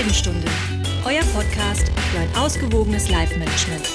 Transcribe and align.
Heldenstunde, 0.00 0.48
euer 1.04 1.20
Podcast 1.34 1.86
für 2.10 2.20
ein 2.20 2.34
ausgewogenes 2.34 3.10
Live-Management. 3.10 3.86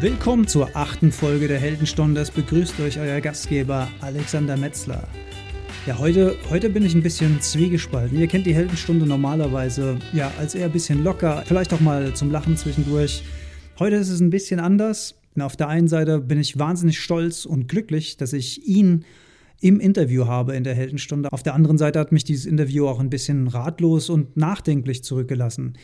Willkommen 0.00 0.48
zur 0.48 0.74
achten 0.74 1.12
Folge 1.12 1.46
der 1.46 1.60
Heldenstunde. 1.60 2.20
Es 2.20 2.32
begrüßt 2.32 2.80
euch 2.80 2.98
euer 2.98 3.20
Gastgeber 3.20 3.88
Alexander 4.00 4.56
Metzler. 4.56 5.06
Ja, 5.86 5.98
heute, 5.98 6.36
heute 6.50 6.68
bin 6.68 6.84
ich 6.84 6.96
ein 6.96 7.02
bisschen 7.04 7.40
zwiegespalten. 7.40 8.18
Ihr 8.18 8.26
kennt 8.26 8.44
die 8.44 8.56
Heldenstunde 8.56 9.06
normalerweise 9.06 10.00
ja 10.12 10.32
als 10.40 10.56
eher 10.56 10.66
ein 10.66 10.72
bisschen 10.72 11.04
locker, 11.04 11.44
vielleicht 11.46 11.72
auch 11.72 11.80
mal 11.80 12.14
zum 12.14 12.32
Lachen 12.32 12.56
zwischendurch. 12.56 13.22
Heute 13.78 13.94
ist 13.94 14.08
es 14.08 14.18
ein 14.18 14.30
bisschen 14.30 14.58
anders. 14.58 15.14
Auf 15.38 15.54
der 15.54 15.68
einen 15.68 15.86
Seite 15.86 16.18
bin 16.18 16.40
ich 16.40 16.58
wahnsinnig 16.58 16.98
stolz 16.98 17.44
und 17.44 17.68
glücklich, 17.68 18.16
dass 18.16 18.32
ich 18.32 18.66
ihn 18.66 19.04
im 19.62 19.78
Interview 19.78 20.26
habe 20.26 20.54
in 20.56 20.64
der 20.64 20.74
Heldenstunde. 20.74 21.32
Auf 21.32 21.42
der 21.42 21.54
anderen 21.54 21.78
Seite 21.78 22.00
hat 22.00 22.12
mich 22.12 22.24
dieses 22.24 22.46
Interview 22.46 22.86
auch 22.88 22.98
ein 22.98 23.10
bisschen 23.10 23.46
ratlos 23.46 24.10
und 24.10 24.36
nachdenklich 24.36 25.04
zurückgelassen. 25.04 25.74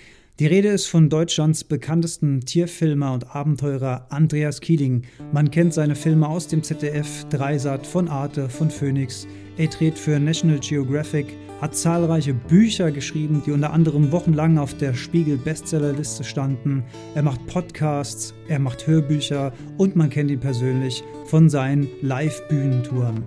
Die 0.41 0.47
Rede 0.47 0.69
ist 0.69 0.87
von 0.87 1.09
Deutschlands 1.09 1.65
bekanntesten 1.65 2.41
Tierfilmer 2.41 3.13
und 3.13 3.35
Abenteurer 3.35 4.07
Andreas 4.11 4.61
Kieling. 4.61 5.03
Man 5.33 5.51
kennt 5.51 5.75
seine 5.75 5.95
Filme 5.95 6.29
aus 6.29 6.49
dem 6.49 6.63
ZDF, 6.63 7.25
Dreisat, 7.29 7.87
von 7.87 8.09
Arte, 8.09 8.49
von 8.49 8.71
Phoenix. 8.71 9.27
Er 9.57 9.69
dreht 9.69 9.99
für 9.99 10.19
National 10.21 10.59
Geographic, 10.61 11.27
hat 11.61 11.75
zahlreiche 11.75 12.35
Bücher 12.35 12.93
geschrieben, 12.93 13.43
die 13.47 13.53
unter 13.53 13.73
anderem 13.73 14.13
wochenlang 14.13 14.59
auf 14.59 14.75
der 14.75 14.95
Spiegel-Bestsellerliste 14.95 16.23
standen. 16.23 16.85
Er 17.15 17.23
macht 17.23 17.45
Podcasts, 17.47 18.35
er 18.49 18.59
macht 18.59 18.87
Hörbücher 18.87 19.53
und 19.77 19.97
man 19.97 20.11
kennt 20.11 20.31
ihn 20.31 20.41
persönlich 20.41 21.03
von 21.27 21.49
seinen 21.49 21.89
Live-Bühnentouren. 22.03 23.25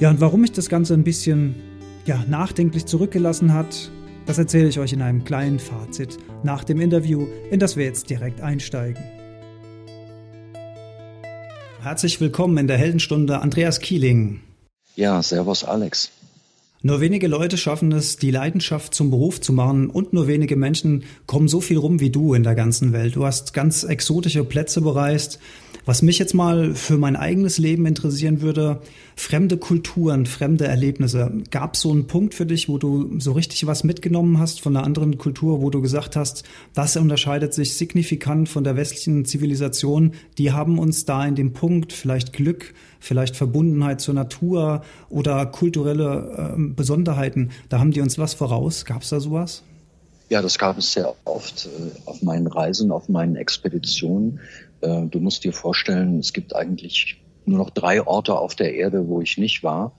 Ja, 0.00 0.08
und 0.08 0.18
warum 0.22 0.40
mich 0.40 0.52
das 0.52 0.70
Ganze 0.70 0.94
ein 0.94 1.04
bisschen 1.04 1.54
ja, 2.06 2.24
nachdenklich 2.26 2.86
zurückgelassen 2.86 3.52
hat, 3.52 3.90
das 4.24 4.38
erzähle 4.38 4.68
ich 4.68 4.78
euch 4.78 4.94
in 4.94 5.02
einem 5.02 5.24
kleinen 5.24 5.58
Fazit 5.58 6.16
nach 6.42 6.64
dem 6.64 6.80
Interview, 6.80 7.26
in 7.50 7.60
das 7.60 7.76
wir 7.76 7.84
jetzt 7.84 8.08
direkt 8.08 8.40
einsteigen. 8.40 9.04
Herzlich 11.82 12.18
willkommen 12.18 12.56
in 12.56 12.66
der 12.66 12.78
Heldenstunde 12.78 13.40
Andreas 13.42 13.80
Kieling. 13.80 14.40
Ja, 14.96 15.22
servus 15.22 15.64
Alex. 15.64 16.10
Nur 16.82 17.02
wenige 17.02 17.28
Leute 17.28 17.58
schaffen 17.58 17.92
es, 17.92 18.16
die 18.16 18.30
Leidenschaft 18.30 18.94
zum 18.94 19.10
Beruf 19.10 19.42
zu 19.42 19.52
machen 19.52 19.90
und 19.90 20.14
nur 20.14 20.26
wenige 20.26 20.56
Menschen 20.56 21.04
kommen 21.26 21.46
so 21.46 21.60
viel 21.60 21.76
rum 21.76 22.00
wie 22.00 22.08
du 22.08 22.32
in 22.32 22.42
der 22.42 22.54
ganzen 22.54 22.94
Welt. 22.94 23.16
Du 23.16 23.26
hast 23.26 23.52
ganz 23.52 23.84
exotische 23.84 24.44
Plätze 24.44 24.80
bereist, 24.80 25.38
was 25.84 26.00
mich 26.00 26.18
jetzt 26.18 26.32
mal 26.34 26.74
für 26.74 26.96
mein 26.96 27.16
eigenes 27.16 27.58
Leben 27.58 27.84
interessieren 27.84 28.40
würde, 28.40 28.80
fremde 29.20 29.58
Kulturen, 29.58 30.24
fremde 30.24 30.66
Erlebnisse. 30.66 31.30
Gab 31.50 31.74
es 31.74 31.82
so 31.82 31.90
einen 31.90 32.06
Punkt 32.06 32.34
für 32.34 32.46
dich, 32.46 32.68
wo 32.68 32.78
du 32.78 33.20
so 33.20 33.32
richtig 33.32 33.66
was 33.66 33.84
mitgenommen 33.84 34.38
hast 34.38 34.62
von 34.62 34.74
einer 34.74 34.84
anderen 34.84 35.18
Kultur, 35.18 35.60
wo 35.60 35.68
du 35.68 35.82
gesagt 35.82 36.16
hast, 36.16 36.42
das 36.74 36.96
unterscheidet 36.96 37.52
sich 37.52 37.74
signifikant 37.74 38.48
von 38.48 38.64
der 38.64 38.76
westlichen 38.76 39.26
Zivilisation. 39.26 40.14
Die 40.38 40.52
haben 40.52 40.78
uns 40.78 41.04
da 41.04 41.26
in 41.26 41.34
dem 41.34 41.52
Punkt 41.52 41.92
vielleicht 41.92 42.32
Glück, 42.32 42.72
vielleicht 42.98 43.36
Verbundenheit 43.36 44.00
zur 44.00 44.14
Natur 44.14 44.82
oder 45.10 45.44
kulturelle 45.46 46.54
äh, 46.56 46.72
Besonderheiten. 46.74 47.50
Da 47.68 47.78
haben 47.78 47.90
die 47.90 48.00
uns 48.00 48.18
was 48.18 48.32
voraus. 48.32 48.86
Gab 48.86 49.02
es 49.02 49.10
da 49.10 49.20
sowas? 49.20 49.62
Ja, 50.30 50.40
das 50.40 50.58
gab 50.58 50.78
es 50.78 50.92
sehr 50.92 51.14
oft 51.24 51.66
äh, 51.66 51.90
auf 52.06 52.22
meinen 52.22 52.46
Reisen, 52.46 52.90
auf 52.90 53.08
meinen 53.10 53.36
Expeditionen. 53.36 54.40
Äh, 54.80 55.06
du 55.06 55.20
musst 55.20 55.44
dir 55.44 55.52
vorstellen, 55.52 56.18
es 56.20 56.32
gibt 56.32 56.56
eigentlich 56.56 57.20
nur 57.50 57.58
noch 57.58 57.70
drei 57.70 58.06
Orte 58.06 58.38
auf 58.38 58.54
der 58.54 58.74
Erde, 58.74 59.08
wo 59.08 59.20
ich 59.20 59.36
nicht 59.36 59.62
war. 59.62 59.92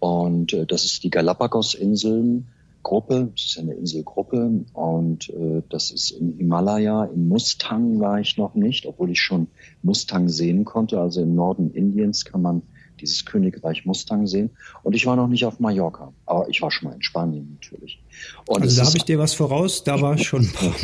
Und 0.00 0.52
äh, 0.52 0.66
das 0.66 0.84
ist 0.84 1.04
die 1.04 1.10
Galapagos-Inseln, 1.10 2.48
Gruppe, 2.82 3.30
das 3.34 3.44
ist 3.46 3.58
eine 3.58 3.72
Inselgruppe 3.72 4.64
und 4.74 5.30
äh, 5.30 5.62
das 5.70 5.90
ist 5.90 6.10
im 6.10 6.36
Himalaya, 6.36 7.04
im 7.06 7.28
Mustang 7.28 7.98
war 7.98 8.20
ich 8.20 8.36
noch 8.36 8.54
nicht, 8.54 8.84
obwohl 8.84 9.10
ich 9.10 9.20
schon 9.20 9.46
Mustang 9.82 10.28
sehen 10.28 10.66
konnte. 10.66 11.00
Also 11.00 11.22
im 11.22 11.34
Norden 11.34 11.72
Indiens 11.72 12.26
kann 12.26 12.42
man 12.42 12.62
dieses 13.00 13.24
Königreich 13.24 13.86
Mustang 13.86 14.26
sehen. 14.26 14.50
Und 14.82 14.94
ich 14.94 15.06
war 15.06 15.16
noch 15.16 15.28
nicht 15.28 15.46
auf 15.46 15.58
Mallorca, 15.60 16.12
aber 16.26 16.48
ich 16.48 16.60
war 16.60 16.70
schon 16.70 16.88
mal 16.88 16.94
in 16.94 17.02
Spanien 17.02 17.58
natürlich. 17.60 18.02
Und 18.46 18.62
also 18.62 18.80
da 18.80 18.86
habe 18.86 18.96
ich 18.98 19.04
dir 19.04 19.18
was 19.18 19.32
voraus, 19.32 19.82
da 19.82 20.00
war 20.00 20.14
ich 20.14 20.28
schon 20.28 20.42
ein 20.42 20.52
paar 20.52 20.74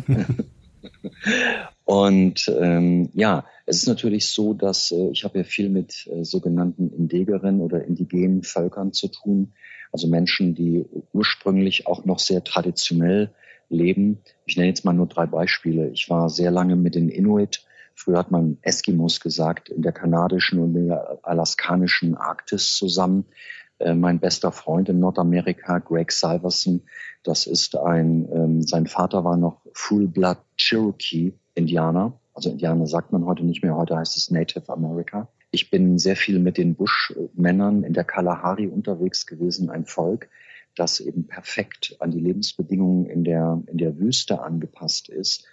Mal. 0.08 0.26
Und 1.90 2.48
ähm, 2.60 3.10
ja, 3.14 3.44
es 3.66 3.78
ist 3.78 3.88
natürlich 3.88 4.28
so, 4.28 4.54
dass 4.54 4.92
äh, 4.92 5.10
ich 5.10 5.24
habe 5.24 5.38
ja 5.38 5.44
viel 5.44 5.68
mit 5.68 6.06
äh, 6.06 6.22
sogenannten 6.22 6.88
Indigeren 6.92 7.60
oder 7.60 7.84
indigenen 7.84 8.44
Völkern 8.44 8.92
zu 8.92 9.08
tun, 9.08 9.54
also 9.90 10.06
Menschen, 10.06 10.54
die 10.54 10.86
ursprünglich 11.12 11.88
auch 11.88 12.04
noch 12.04 12.20
sehr 12.20 12.44
traditionell 12.44 13.32
leben. 13.68 14.18
Ich 14.46 14.56
nenne 14.56 14.68
jetzt 14.68 14.84
mal 14.84 14.92
nur 14.92 15.08
drei 15.08 15.26
Beispiele. 15.26 15.88
Ich 15.88 16.08
war 16.08 16.30
sehr 16.30 16.52
lange 16.52 16.76
mit 16.76 16.94
den 16.94 17.08
Inuit 17.08 17.66
Früher 17.96 18.18
hat 18.18 18.30
man 18.30 18.56
Eskimos 18.62 19.18
gesagt, 19.18 19.68
in 19.68 19.82
der 19.82 19.92
kanadischen 19.92 20.60
und 20.60 20.74
der 20.74 21.18
alaskanischen 21.22 22.14
Arktis 22.14 22.76
zusammen. 22.76 23.26
Äh, 23.80 23.94
mein 23.94 24.20
bester 24.20 24.52
Freund 24.52 24.88
in 24.88 25.00
Nordamerika, 25.00 25.80
Greg 25.80 26.12
Salverson, 26.12 26.82
das 27.24 27.48
ist 27.48 27.76
ein, 27.76 28.28
ähm, 28.32 28.62
sein 28.62 28.86
Vater 28.86 29.24
war 29.24 29.36
noch 29.36 29.60
Full-Blood 29.74 30.38
Cherokee 30.56 31.34
Indianer. 31.60 32.18
Also 32.34 32.50
Indianer 32.50 32.86
sagt 32.86 33.12
man 33.12 33.24
heute 33.26 33.44
nicht 33.44 33.62
mehr, 33.62 33.76
heute 33.76 33.96
heißt 33.96 34.16
es 34.16 34.30
Native 34.30 34.68
America. 34.68 35.28
Ich 35.50 35.70
bin 35.70 35.98
sehr 35.98 36.16
viel 36.16 36.38
mit 36.38 36.56
den 36.58 36.74
Buschmännern 36.74 37.82
in 37.82 37.92
der 37.92 38.04
Kalahari 38.04 38.66
unterwegs 38.66 39.26
gewesen, 39.26 39.70
ein 39.70 39.84
Volk, 39.84 40.28
das 40.76 41.00
eben 41.00 41.26
perfekt 41.26 41.96
an 41.98 42.10
die 42.10 42.20
Lebensbedingungen 42.20 43.06
in 43.06 43.24
der, 43.24 43.62
in 43.66 43.78
der 43.78 43.98
Wüste 43.98 44.42
angepasst 44.42 45.08
ist 45.08 45.46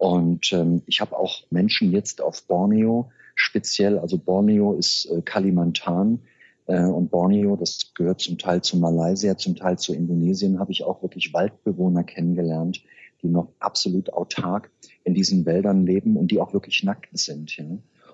und 0.00 0.50
ähm, 0.54 0.80
ich 0.86 1.02
habe 1.02 1.14
auch 1.14 1.42
Menschen 1.50 1.92
jetzt 1.92 2.22
auf 2.22 2.46
Borneo 2.46 3.10
speziell, 3.34 3.98
also 3.98 4.16
Borneo 4.16 4.72
ist 4.72 5.04
äh, 5.04 5.20
Kalimantan 5.20 6.20
äh, 6.64 6.84
und 6.84 7.10
Borneo, 7.10 7.54
das 7.54 7.92
gehört 7.94 8.22
zum 8.22 8.38
Teil 8.38 8.62
zu 8.62 8.78
Malaysia, 8.78 9.36
zum 9.36 9.56
Teil 9.56 9.78
zu 9.78 9.92
Indonesien, 9.94 10.58
habe 10.58 10.72
ich 10.72 10.84
auch 10.84 11.02
wirklich 11.02 11.34
Waldbewohner 11.34 12.02
kennengelernt, 12.02 12.82
die 13.20 13.28
noch 13.28 13.52
absolut 13.58 14.10
autark 14.14 14.70
in 15.10 15.14
diesen 15.14 15.44
Wäldern 15.44 15.84
leben 15.84 16.16
und 16.16 16.30
die 16.30 16.40
auch 16.40 16.52
wirklich 16.52 16.84
nackt 16.84 17.18
sind. 17.18 17.56
Ja. 17.56 17.64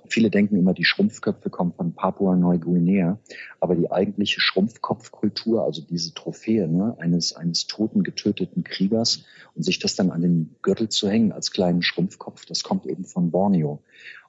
Viele 0.09 0.31
denken 0.31 0.57
immer, 0.57 0.73
die 0.73 0.85
Schrumpfköpfe 0.85 1.51
kommen 1.51 1.73
von 1.73 1.93
Papua-Neuguinea, 1.93 3.19
aber 3.61 3.75
die 3.75 3.91
eigentliche 3.91 4.41
Schrumpfkopfkultur, 4.41 5.63
also 5.65 5.83
diese 5.83 6.15
Trophäe 6.15 6.69
ne, 6.69 6.97
eines, 6.99 7.35
eines 7.35 7.67
toten, 7.67 8.03
getöteten 8.03 8.65
Kriegers 8.65 9.25
und 9.55 9.63
sich 9.63 9.79
das 9.79 9.95
dann 9.95 10.11
an 10.11 10.23
den 10.23 10.57
Gürtel 10.63 10.89
zu 10.89 11.11
hängen 11.11 11.33
als 11.33 11.51
kleinen 11.51 11.83
Schrumpfkopf, 11.83 12.47
das 12.47 12.63
kommt 12.63 12.87
eben 12.87 13.05
von 13.05 13.31
Borneo. 13.31 13.83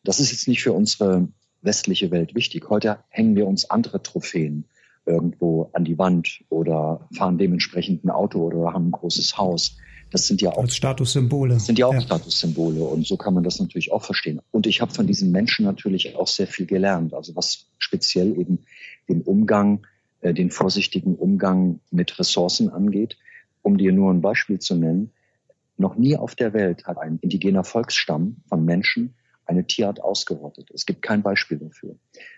Das 0.03 0.19
ist 0.19 0.31
jetzt 0.31 0.47
nicht 0.47 0.63
für 0.63 0.73
unsere 0.73 1.29
westliche 1.61 2.11
Welt 2.11 2.35
wichtig. 2.35 2.69
Heute 2.69 2.99
hängen 3.09 3.35
wir 3.35 3.47
uns 3.47 3.69
andere 3.69 4.01
Trophäen 4.01 4.65
irgendwo 5.05 5.69
an 5.71 5.85
die 5.85 5.97
Wand 5.97 6.43
oder 6.49 7.07
fahren 7.13 7.37
dementsprechend 7.37 8.03
ein 8.03 8.09
Auto 8.09 8.41
oder 8.41 8.73
haben 8.73 8.87
ein 8.87 8.91
großes 8.91 9.37
Haus. 9.37 9.77
Das 10.11 10.27
sind 10.27 10.41
ja 10.41 10.51
auch 10.51 10.63
Als 10.63 10.75
Statussymbole. 10.75 11.55
Das 11.55 11.65
sind 11.65 11.79
ja 11.79 11.87
auch 11.87 11.93
ja. 11.93 12.01
Statussymbole 12.01 12.81
und 12.81 13.05
so 13.05 13.17
kann 13.17 13.33
man 13.33 13.43
das 13.43 13.59
natürlich 13.59 13.91
auch 13.91 14.03
verstehen. 14.03 14.41
Und 14.51 14.65
ich 14.67 14.81
habe 14.81 14.93
von 14.93 15.05
diesen 15.05 15.31
Menschen 15.31 15.65
natürlich 15.65 16.15
auch 16.15 16.27
sehr 16.27 16.47
viel 16.47 16.65
gelernt. 16.65 17.13
Also 17.13 17.35
was 17.35 17.67
speziell 17.77 18.39
eben 18.39 18.59
den 19.09 19.21
Umgang, 19.21 19.85
äh, 20.21 20.33
den 20.33 20.49
vorsichtigen 20.49 21.15
Umgang 21.15 21.79
mit 21.91 22.17
Ressourcen 22.19 22.69
angeht. 22.69 23.17
Um 23.61 23.77
dir 23.77 23.91
nur 23.91 24.13
ein 24.13 24.21
Beispiel 24.21 24.59
zu 24.59 24.75
nennen, 24.75 25.11
noch 25.77 25.95
nie 25.95 26.15
auf 26.15 26.35
der 26.35 26.53
Welt 26.53 26.85
hat 26.85 26.97
ein 26.97 27.19
indigener 27.21 27.63
Volksstamm 27.63 28.37
von 28.47 28.63
Menschen 28.63 29.13
eine 29.45 29.65
Tierart 29.65 30.01
ausgerottet. 30.01 30.69
Es 30.73 30.85
gibt 30.85 31.01
kein 31.01 31.21
Beispiel 31.21 31.57
dafür. 31.57 31.95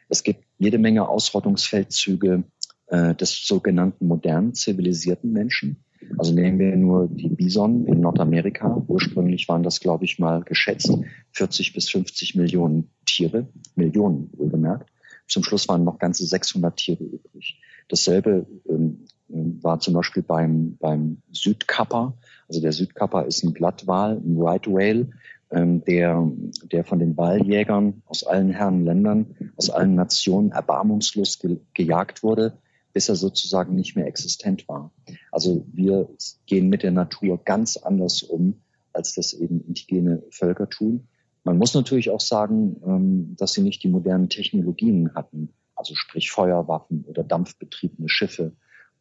Es 0.10 0.24
gibt 0.24 0.44
jede 0.57 0.77
Menge 0.77 1.07
Ausrottungsfeldzüge 1.07 2.44
äh, 2.88 3.16
des 3.16 3.45
sogenannten 3.45 4.07
modernen 4.07 4.54
zivilisierten 4.54 5.31
Menschen. 5.31 5.83
Also 6.17 6.33
nehmen 6.33 6.59
wir 6.59 6.75
nur 6.75 7.07
die 7.07 7.29
Bison 7.29 7.85
in 7.85 8.01
Nordamerika. 8.01 8.83
Ursprünglich 8.88 9.47
waren 9.47 9.63
das, 9.63 9.79
glaube 9.79 10.06
ich, 10.06 10.19
mal 10.19 10.41
geschätzt 10.44 10.91
40 11.31 11.73
bis 11.73 11.89
50 11.89 12.35
Millionen 12.35 12.89
Tiere, 13.06 13.47
Millionen 13.75 14.29
wohlgemerkt. 14.35 14.89
Zum 15.27 15.44
Schluss 15.44 15.67
waren 15.67 15.83
noch 15.83 16.00
ganze 16.00 16.25
600 16.25 16.75
Tiere 16.75 17.03
übrig. 17.03 17.61
Dasselbe 17.88 18.47
ähm, 18.67 19.06
war 19.27 19.79
zum 19.79 19.94
Beispiel 19.94 20.23
beim, 20.23 20.77
beim 20.79 21.21
Südkapper. 21.31 22.17
Also 22.47 22.61
der 22.61 22.71
Südkapper 22.71 23.25
ist 23.25 23.44
ein 23.44 23.53
Blattwal, 23.53 24.17
ein 24.17 24.38
Right 24.39 24.67
Whale, 24.67 25.09
ähm, 25.51 25.83
der, 25.85 26.31
der 26.71 26.83
von 26.83 27.00
den 27.00 27.15
Waljägern 27.15 28.01
aus 28.06 28.23
allen 28.23 28.50
Herren 28.50 28.85
Ländern, 28.85 29.35
aus 29.56 29.69
allen 29.69 29.95
Nationen 29.95 30.51
erbarmungslos 30.51 31.39
ge 31.39 31.57
gejagt 31.73 32.23
wurde 32.23 32.57
bis 32.94 33.09
er 33.09 33.15
sozusagen 33.15 33.75
nicht 33.75 33.95
mehr 33.95 34.07
existent 34.07 34.68
war. 34.68 34.91
Also 35.31 35.65
wir 35.71 36.09
gehen 36.45 36.69
mit 36.69 36.83
der 36.83 36.91
Natur 36.91 37.39
ganz 37.44 37.77
anders 37.77 38.24
um, 38.24 38.62
als 38.94 39.13
das 39.13 39.33
eben 39.33 39.62
indigene 39.62 40.24
Völker 40.31 40.69
tun. 40.69 41.07
Man 41.44 41.57
muss 41.57 41.74
natürlich 41.74 42.09
auch 42.09 42.19
sagen, 42.19 42.81
ähm, 42.86 43.36
dass 43.38 43.53
sie 43.53 43.62
nicht 43.62 43.83
die 43.83 43.88
modernen 43.88 44.30
Technologien 44.30 45.13
hatten, 45.15 45.50
also 45.75 45.95
sprich 45.95 46.31
Feuerwaffen 46.31 47.06
oder 47.07 47.24
dampfbetriebene 47.24 48.09
Schiffe 48.09 48.53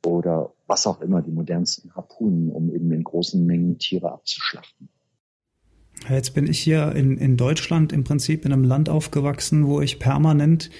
oder 0.07 0.53
was 0.67 0.87
auch 0.87 1.01
immer, 1.01 1.23
die 1.23 1.33
modernsten 1.33 1.95
Harpunen, 1.95 2.51
um 2.51 2.73
eben 2.73 2.93
in 2.93 3.03
großen 3.03 3.45
Mengen 3.45 3.79
Tiere 3.79 4.13
abzuschlachten. 4.13 4.89
Jetzt 6.09 6.35
bin 6.35 6.47
ich 6.47 6.61
hier 6.61 6.95
in, 6.95 7.19
in 7.19 7.37
Deutschland 7.37 7.93
im 7.93 8.05
Prinzip 8.05 8.45
in 8.45 8.53
einem 8.53 8.63
Land 8.63 8.89
aufgewachsen, 8.89 9.67
wo 9.67 9.81
ich 9.81 9.99
permanent 9.99 10.71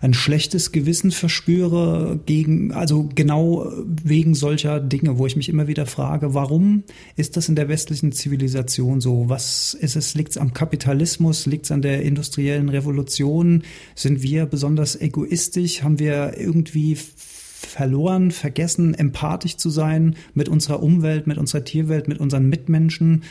ein 0.00 0.14
schlechtes 0.14 0.72
Gewissen 0.72 1.10
verspüre 1.10 2.20
gegen, 2.26 2.72
also 2.72 3.08
genau 3.14 3.72
wegen 3.86 4.34
solcher 4.34 4.80
Dinge, 4.80 5.18
wo 5.18 5.26
ich 5.26 5.36
mich 5.36 5.48
immer 5.48 5.68
wieder 5.68 5.86
frage, 5.86 6.34
warum 6.34 6.84
ist 7.16 7.36
das 7.36 7.48
in 7.48 7.56
der 7.56 7.68
westlichen 7.68 8.12
Zivilisation 8.12 9.00
so? 9.00 9.28
Was 9.28 9.74
ist 9.74 9.96
es? 9.96 10.14
Liegt 10.14 10.30
es 10.30 10.38
am 10.38 10.52
Kapitalismus? 10.52 11.46
Liegt 11.46 11.66
es 11.66 11.70
an 11.72 11.82
der 11.82 12.02
industriellen 12.02 12.68
Revolution? 12.68 13.62
Sind 13.94 14.22
wir 14.22 14.46
besonders 14.46 15.00
egoistisch? 15.00 15.82
Haben 15.82 15.98
wir 15.98 16.38
irgendwie 16.38 16.96
verloren, 16.96 18.30
vergessen, 18.30 18.94
empathisch 18.94 19.56
zu 19.56 19.70
sein 19.70 20.16
mit 20.34 20.48
unserer 20.48 20.82
Umwelt, 20.82 21.26
mit 21.26 21.38
unserer 21.38 21.64
Tierwelt, 21.64 22.06
mit 22.06 22.20
unseren 22.20 22.48
Mitmenschen? 22.48 23.24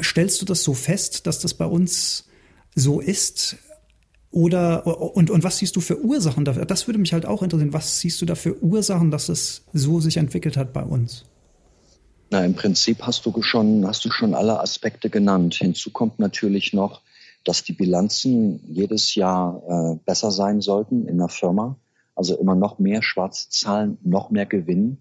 Stellst 0.00 0.40
du 0.40 0.46
das 0.46 0.62
so 0.62 0.72
fest, 0.72 1.26
dass 1.26 1.40
das 1.40 1.54
bei 1.54 1.66
uns 1.66 2.24
so 2.74 3.00
ist? 3.00 3.58
Oder 4.30 4.86
und, 5.16 5.30
und 5.30 5.42
was 5.42 5.56
siehst 5.58 5.74
du 5.76 5.80
für 5.80 6.04
Ursachen 6.04 6.44
dafür? 6.44 6.66
Das 6.66 6.86
würde 6.86 6.98
mich 6.98 7.12
halt 7.12 7.24
auch 7.24 7.42
interessieren. 7.42 7.72
Was 7.72 8.00
siehst 8.00 8.20
du 8.20 8.26
da 8.26 8.34
für 8.34 8.62
Ursachen, 8.62 9.10
dass 9.10 9.28
es 9.28 9.64
so 9.72 10.00
sich 10.00 10.18
entwickelt 10.18 10.56
hat 10.56 10.72
bei 10.72 10.82
uns? 10.82 11.24
Na, 12.30 12.44
im 12.44 12.54
Prinzip 12.54 13.02
hast 13.02 13.24
du 13.24 13.42
schon, 13.42 13.86
hast 13.86 14.04
du 14.04 14.10
schon 14.10 14.34
alle 14.34 14.60
Aspekte 14.60 15.08
genannt. 15.08 15.54
Hinzu 15.54 15.90
kommt 15.90 16.18
natürlich 16.18 16.74
noch, 16.74 17.00
dass 17.44 17.64
die 17.64 17.72
Bilanzen 17.72 18.60
jedes 18.66 19.14
Jahr 19.14 19.62
äh, 19.66 19.98
besser 20.04 20.30
sein 20.30 20.60
sollten 20.60 21.08
in 21.08 21.16
der 21.16 21.30
Firma. 21.30 21.76
Also 22.14 22.36
immer 22.36 22.54
noch 22.54 22.78
mehr 22.78 23.02
schwarze 23.02 23.48
Zahlen, 23.48 23.96
noch 24.02 24.30
mehr 24.30 24.44
Gewinn. 24.44 24.98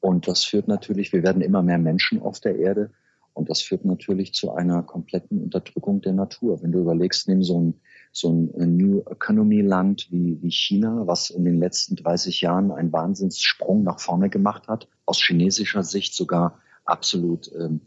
Und 0.00 0.28
das 0.28 0.44
führt 0.44 0.68
natürlich, 0.68 1.14
wir 1.14 1.22
werden 1.22 1.40
immer 1.40 1.62
mehr 1.62 1.78
Menschen 1.78 2.20
auf 2.20 2.40
der 2.40 2.58
Erde. 2.58 2.90
Und 3.32 3.48
das 3.48 3.62
führt 3.62 3.86
natürlich 3.86 4.34
zu 4.34 4.52
einer 4.52 4.82
kompletten 4.82 5.42
Unterdrückung 5.42 6.02
der 6.02 6.12
Natur. 6.12 6.62
Wenn 6.62 6.72
du 6.72 6.80
überlegst, 6.80 7.28
nimm 7.28 7.42
so 7.42 7.60
ein 7.60 7.74
so 8.16 8.30
ein 8.30 8.76
New 8.76 9.00
Economy 9.10 9.60
Land 9.60 10.08
wie, 10.10 10.38
wie 10.40 10.50
China, 10.50 11.02
was 11.06 11.28
in 11.28 11.44
den 11.44 11.58
letzten 11.58 11.96
30 11.96 12.40
Jahren 12.40 12.72
einen 12.72 12.90
Wahnsinnssprung 12.92 13.84
nach 13.84 14.00
vorne 14.00 14.30
gemacht 14.30 14.68
hat, 14.68 14.88
aus 15.04 15.22
chinesischer 15.22 15.82
Sicht 15.82 16.14
sogar 16.14 16.58
absolut 16.86 17.50
ähm, 17.58 17.82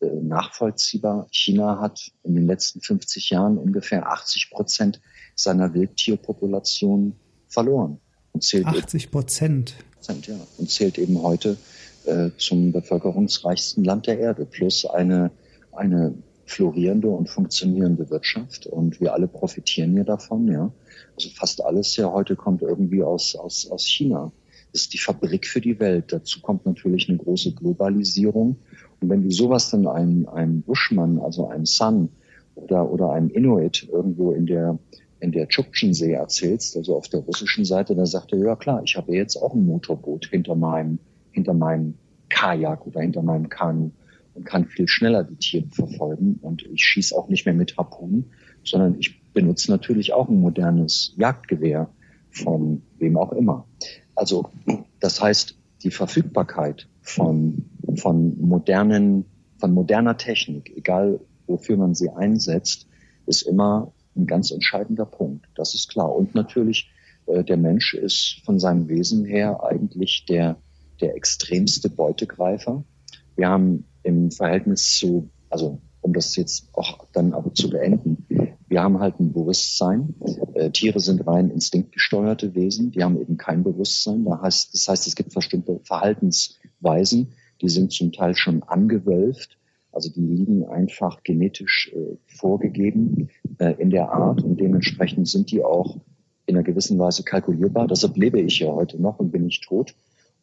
äh, 0.00 0.06
nachvollziehbar. 0.06 1.26
China 1.30 1.80
hat 1.80 2.12
in 2.22 2.34
den 2.34 2.46
letzten 2.46 2.82
50 2.82 3.30
Jahren 3.30 3.56
ungefähr 3.56 4.06
80 4.12 4.50
Prozent 4.50 5.00
seiner 5.34 5.72
Wildtierpopulation 5.72 7.14
verloren. 7.48 7.98
Und 8.32 8.44
zählt 8.44 8.66
80 8.66 9.10
Prozent? 9.10 9.74
Ja, 10.26 10.34
und 10.58 10.70
zählt 10.70 10.98
eben 10.98 11.22
heute 11.22 11.56
äh, 12.04 12.30
zum 12.36 12.72
bevölkerungsreichsten 12.72 13.84
Land 13.84 14.06
der 14.06 14.18
Erde, 14.18 14.44
plus 14.44 14.84
eine, 14.84 15.30
eine 15.72 16.14
florierende 16.52 17.08
und 17.08 17.28
funktionierende 17.28 18.10
Wirtschaft 18.10 18.66
und 18.66 19.00
wir 19.00 19.14
alle 19.14 19.26
profitieren 19.26 19.96
ja 19.96 20.04
davon, 20.04 20.48
ja. 20.48 20.72
Also 21.16 21.30
fast 21.30 21.64
alles 21.64 21.96
ja 21.96 22.12
heute 22.12 22.36
kommt 22.36 22.62
irgendwie 22.62 23.02
aus, 23.02 23.34
aus, 23.34 23.70
aus 23.70 23.86
China. 23.86 24.32
Das 24.72 24.82
ist 24.82 24.92
die 24.92 24.98
Fabrik 24.98 25.46
für 25.46 25.60
die 25.60 25.78
Welt. 25.80 26.12
Dazu 26.12 26.40
kommt 26.40 26.64
natürlich 26.64 27.08
eine 27.08 27.18
große 27.18 27.52
Globalisierung. 27.52 28.56
Und 29.00 29.08
wenn 29.08 29.22
du 29.22 29.30
sowas 29.30 29.70
dann 29.70 29.86
einem, 29.86 30.28
einem 30.28 30.62
Buschmann, 30.62 31.18
also 31.18 31.48
einem 31.48 31.66
Sun 31.66 32.08
oder, 32.54 32.90
oder 32.90 33.12
einem 33.12 33.28
Inuit 33.30 33.88
irgendwo 33.90 34.32
in 34.32 34.46
der, 34.46 34.78
in 35.20 35.32
der 35.32 35.48
Tschuktschensee 35.48 36.12
erzählst, 36.12 36.76
also 36.76 36.96
auf 36.96 37.08
der 37.08 37.20
russischen 37.20 37.64
Seite, 37.64 37.94
da 37.94 38.06
sagt 38.06 38.32
er, 38.32 38.38
ja 38.38 38.56
klar, 38.56 38.82
ich 38.84 38.96
habe 38.96 39.14
jetzt 39.14 39.36
auch 39.36 39.54
ein 39.54 39.66
Motorboot 39.66 40.26
hinter 40.26 40.54
meinem, 40.54 40.98
hinter 41.32 41.54
meinem 41.54 41.94
Kajak 42.30 42.86
oder 42.86 43.00
hinter 43.00 43.22
meinem 43.22 43.48
Kanu 43.48 43.90
und 44.34 44.44
kann 44.44 44.66
viel 44.66 44.88
schneller 44.88 45.24
die 45.24 45.36
Tiere 45.36 45.68
verfolgen. 45.70 46.38
Und 46.40 46.62
ich 46.62 46.82
schieße 46.82 47.16
auch 47.16 47.28
nicht 47.28 47.46
mehr 47.46 47.54
mit 47.54 47.76
Harpunen, 47.76 48.32
sondern 48.64 48.98
ich 48.98 49.22
benutze 49.32 49.70
natürlich 49.70 50.12
auch 50.12 50.28
ein 50.28 50.40
modernes 50.40 51.14
Jagdgewehr 51.16 51.90
von 52.30 52.82
wem 52.98 53.16
auch 53.16 53.32
immer. 53.32 53.66
Also 54.14 54.50
das 55.00 55.20
heißt, 55.20 55.56
die 55.82 55.90
Verfügbarkeit 55.90 56.88
von, 57.00 57.64
von 57.96 58.40
modernen, 58.40 59.24
von 59.58 59.72
moderner 59.72 60.16
Technik, 60.16 60.72
egal 60.76 61.20
wofür 61.46 61.76
man 61.76 61.94
sie 61.94 62.10
einsetzt, 62.10 62.86
ist 63.26 63.42
immer 63.42 63.92
ein 64.16 64.26
ganz 64.26 64.50
entscheidender 64.50 65.06
Punkt. 65.06 65.46
Das 65.54 65.74
ist 65.74 65.88
klar. 65.88 66.14
Und 66.14 66.34
natürlich, 66.34 66.90
äh, 67.26 67.44
der 67.44 67.56
Mensch 67.56 67.94
ist 67.94 68.40
von 68.44 68.58
seinem 68.58 68.88
Wesen 68.88 69.24
her 69.24 69.62
eigentlich 69.62 70.26
der, 70.28 70.56
der 71.00 71.16
extremste 71.16 71.88
Beutegreifer. 71.88 72.84
Wir 73.36 73.48
haben 73.48 73.84
im 74.02 74.30
Verhältnis 74.30 74.96
zu, 74.98 75.30
also 75.50 75.80
um 76.00 76.12
das 76.12 76.36
jetzt 76.36 76.68
auch 76.72 77.06
dann 77.12 77.32
aber 77.32 77.54
zu 77.54 77.70
beenden, 77.70 78.26
wir 78.68 78.82
haben 78.82 79.00
halt 79.00 79.20
ein 79.20 79.32
Bewusstsein. 79.32 80.14
Äh, 80.54 80.70
Tiere 80.70 80.98
sind 80.98 81.26
rein 81.26 81.50
instinktgesteuerte 81.50 82.54
Wesen, 82.54 82.90
die 82.90 83.04
haben 83.04 83.20
eben 83.20 83.36
kein 83.36 83.62
Bewusstsein. 83.62 84.24
Das 84.24 84.40
heißt, 84.40 84.74
das 84.74 84.88
heißt, 84.88 85.06
es 85.06 85.14
gibt 85.14 85.34
bestimmte 85.34 85.80
Verhaltensweisen, 85.84 87.32
die 87.60 87.68
sind 87.68 87.92
zum 87.92 88.12
Teil 88.12 88.34
schon 88.34 88.62
angewölft. 88.62 89.58
Also 89.92 90.10
die 90.10 90.22
liegen 90.22 90.64
einfach 90.64 91.22
genetisch 91.22 91.92
äh, 91.94 92.16
vorgegeben 92.26 93.28
äh, 93.58 93.74
in 93.78 93.90
der 93.90 94.10
Art 94.10 94.42
und 94.42 94.58
dementsprechend 94.58 95.28
sind 95.28 95.50
die 95.50 95.62
auch 95.62 95.98
in 96.46 96.56
einer 96.56 96.64
gewissen 96.64 96.98
Weise 96.98 97.24
kalkulierbar. 97.24 97.86
Deshalb 97.86 98.16
lebe 98.16 98.40
ich 98.40 98.58
ja 98.58 98.72
heute 98.72 99.00
noch 99.00 99.18
und 99.18 99.30
bin 99.30 99.44
nicht 99.44 99.64
tot. 99.64 99.94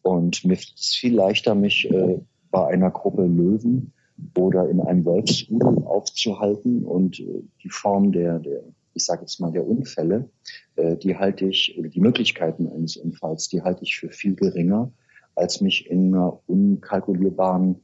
Und 0.03 0.45
mir 0.45 0.53
ist 0.53 0.95
viel 0.95 1.15
leichter, 1.15 1.55
mich 1.55 1.89
äh, 1.91 2.19
bei 2.51 2.67
einer 2.67 2.91
Gruppe 2.91 3.25
Löwen 3.25 3.93
oder 4.37 4.69
in 4.69 4.81
einem 4.81 5.05
Wolfsrudel 5.05 5.83
aufzuhalten 5.85 6.83
und 6.83 7.19
äh, 7.19 7.43
die 7.63 7.69
Form 7.69 8.11
der, 8.11 8.39
der 8.39 8.63
ich 8.93 9.05
sage 9.05 9.21
jetzt 9.21 9.39
mal 9.39 9.51
der 9.51 9.65
Unfälle, 9.65 10.29
äh, 10.75 10.97
die 10.97 11.15
halte 11.15 11.45
ich, 11.45 11.75
oder 11.77 11.89
die 11.89 12.01
Möglichkeiten 12.01 12.67
eines 12.67 12.97
Unfalls, 12.97 13.47
die 13.47 13.61
halte 13.61 13.83
ich 13.83 13.97
für 13.97 14.09
viel 14.09 14.35
geringer, 14.35 14.91
als 15.35 15.61
mich 15.61 15.89
in 15.89 16.13
einer 16.13 16.39
unkalkulierbaren 16.47 17.81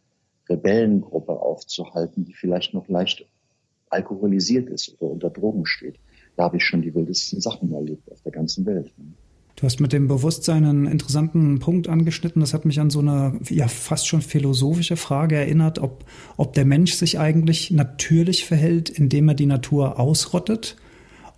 Rebellengruppe 0.49 1.39
aufzuhalten, 1.39 2.25
die 2.25 2.33
vielleicht 2.33 2.73
noch 2.73 2.87
leicht 2.87 3.25
alkoholisiert 3.89 4.69
ist 4.69 4.95
oder 4.99 5.11
unter 5.11 5.29
Drogen 5.29 5.65
steht. 5.65 5.99
Da 6.35 6.43
habe 6.43 6.57
ich 6.57 6.63
schon 6.63 6.81
die 6.81 6.93
wildesten 6.93 7.39
Sachen 7.39 7.73
erlebt 7.73 8.11
auf 8.11 8.21
der 8.21 8.33
ganzen 8.33 8.65
Welt. 8.65 8.93
Du 9.55 9.63
hast 9.63 9.79
mit 9.79 9.93
dem 9.93 10.09
Bewusstsein 10.09 10.65
einen 10.65 10.85
interessanten 10.85 11.59
Punkt 11.59 11.87
angeschnitten. 11.87 12.41
Das 12.41 12.53
hat 12.53 12.65
mich 12.65 12.79
an 12.81 12.89
so 12.89 12.99
eine 12.99 13.39
ja 13.49 13.69
fast 13.69 14.07
schon 14.07 14.21
philosophische 14.21 14.97
Frage 14.97 15.35
erinnert, 15.35 15.79
ob, 15.79 16.03
ob 16.35 16.53
der 16.53 16.65
Mensch 16.65 16.93
sich 16.93 17.19
eigentlich 17.19 17.71
natürlich 17.71 18.45
verhält, 18.45 18.89
indem 18.89 19.29
er 19.29 19.35
die 19.35 19.45
Natur 19.45 19.97
ausrottet 19.97 20.75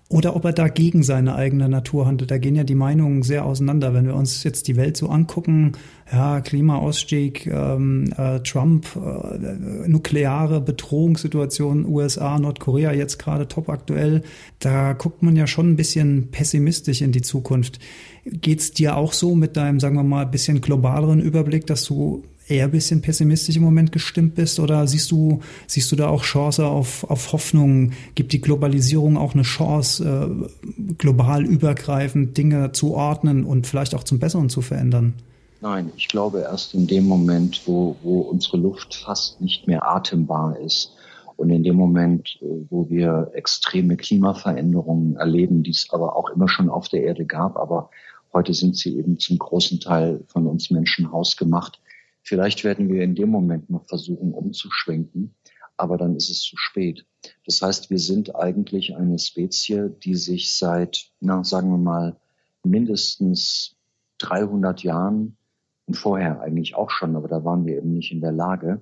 oder 0.10 0.38
ob 0.38 0.46
er 0.46 0.54
dagegen 0.54 1.04
seine 1.04 1.36
eigene 1.36 1.68
Natur 1.68 2.06
handelt. 2.06 2.32
Da 2.32 2.38
gehen 2.38 2.56
ja 2.56 2.64
die 2.64 2.76
Meinungen 2.76 3.24
sehr 3.24 3.44
auseinander. 3.44 3.94
Wenn 3.94 4.06
wir 4.06 4.16
uns 4.16 4.44
jetzt 4.44 4.70
die 4.70 4.78
Welt 4.78 4.96
so 4.96 5.10
angucken, 5.10 5.74
ja, 6.10 6.40
Klimaausstieg, 6.40 7.46
ähm, 7.48 8.14
äh, 8.16 8.40
Trump, 8.40 8.88
äh, 8.96 9.88
nukleare 9.90 10.62
Bedrohungssituation, 10.62 11.86
USA, 11.86 12.40
Nordkorea 12.40 12.94
jetzt 12.94 13.20
gerade 13.20 13.50
top 13.50 13.68
aktuell, 13.68 14.24
da 14.60 14.94
guckt 14.94 15.24
man 15.24 15.36
ja 15.36 15.46
schon 15.46 15.72
ein 15.72 15.76
bisschen 15.76 16.32
pessimistisch 16.32 17.02
in 17.02 17.12
die 17.12 17.22
Zukunft. 17.22 17.80
Geht's 18.24 18.72
dir 18.72 18.96
auch 18.96 19.12
so 19.12 19.36
mit 19.36 19.58
deinem, 19.58 19.82
sagen 19.82 19.98
wir 19.98 20.04
mal, 20.04 20.26
bisschen 20.26 20.62
globaleren 20.62 21.20
Überblick, 21.20 21.68
dass 21.68 21.84
du 21.84 22.24
eher 22.48 22.66
ein 22.66 22.72
bisschen 22.72 23.02
pessimistisch 23.02 23.58
im 23.58 23.64
Moment 23.64 23.92
gestimmt 23.92 24.36
bist 24.36 24.60
oder 24.60 24.88
siehst 24.88 25.12
du, 25.12 25.42
siehst 25.68 25.92
du 25.92 25.96
da 25.96 26.08
auch 26.08 26.24
Chance 26.24 26.66
auf, 26.66 27.04
auf 27.10 27.34
Hoffnung? 27.34 27.92
Gibt 28.16 28.34
die 28.34 28.42
Globalisierung 28.42 29.18
auch 29.18 29.34
eine 29.34 29.44
Chance, 29.44 30.50
äh, 30.68 30.94
global 30.98 31.46
übergreifend 31.46 32.38
Dinge 32.38 32.72
zu 32.72 32.94
ordnen 32.94 33.44
und 33.44 33.68
vielleicht 33.68 33.96
auch 33.96 34.04
zum 34.04 34.20
Besseren 34.20 34.50
zu 34.50 34.62
verändern? 34.62 35.14
Nein, 35.60 35.92
ich 35.98 36.08
glaube 36.08 36.42
erst 36.42 36.74
in 36.74 36.88
dem 36.88 37.08
Moment, 37.08 37.64
wo, 37.66 37.96
wo 38.04 38.22
unsere 38.22 38.58
Luft 38.58 38.96
fast 38.96 39.42
nicht 39.42 39.68
mehr 39.68 39.88
atembar 39.88 40.58
ist 40.60 40.94
und 41.36 41.50
in 41.50 41.64
dem 41.64 41.76
Moment, 41.76 42.40
äh, 42.42 42.46
wo 42.70 42.90
wir 42.90 43.32
extreme 43.34 43.98
Klimaveränderungen 43.98 45.16
erleben, 45.18 45.64
die 45.64 45.72
es 45.72 45.88
aber 45.92 46.16
auch 46.16 46.30
immer 46.30 46.48
schon 46.48 46.70
auf 46.70 46.88
der 46.90 47.04
Erde 47.04 47.26
gab, 47.26 47.58
aber 47.58 47.90
heute 48.34 48.54
sind 48.54 48.78
sie 48.78 48.98
eben 48.98 49.20
zum 49.20 49.38
großen 49.38 49.80
Teil 49.80 50.24
von 50.28 50.46
uns 50.46 50.70
Menschen 50.70 51.12
hausgemacht, 51.12 51.80
Vielleicht 52.28 52.66
werden 52.66 52.90
wir 52.90 53.04
in 53.04 53.16
dem 53.16 53.30
Moment 53.30 53.70
noch 53.70 53.88
versuchen, 53.88 54.34
umzuschwenken, 54.34 55.34
aber 55.78 55.98
dann 55.98 56.18
ist 56.18 56.30
es 56.30 56.42
zu 56.42 56.58
spät. 56.58 57.06
Das 57.46 57.62
heißt, 57.62 57.90
wir 57.90 58.00
sind 58.00 58.36
eigentlich 58.36 58.98
eine 58.98 59.18
Spezie, 59.18 59.90
die 60.04 60.16
sich 60.16 60.52
seit, 60.52 61.10
na, 61.22 61.46
sagen 61.46 61.70
wir 61.70 61.78
mal, 61.78 62.18
mindestens 62.64 63.78
300 64.18 64.84
Jahren 64.84 65.38
und 65.86 65.96
vorher 65.96 66.42
eigentlich 66.42 66.76
auch 66.76 66.90
schon, 66.90 67.16
aber 67.16 67.30
da 67.30 67.46
waren 67.46 67.66
wir 67.66 67.78
eben 67.78 67.94
nicht 67.94 68.12
in 68.12 68.20
der 68.20 68.34
Lage, 68.34 68.82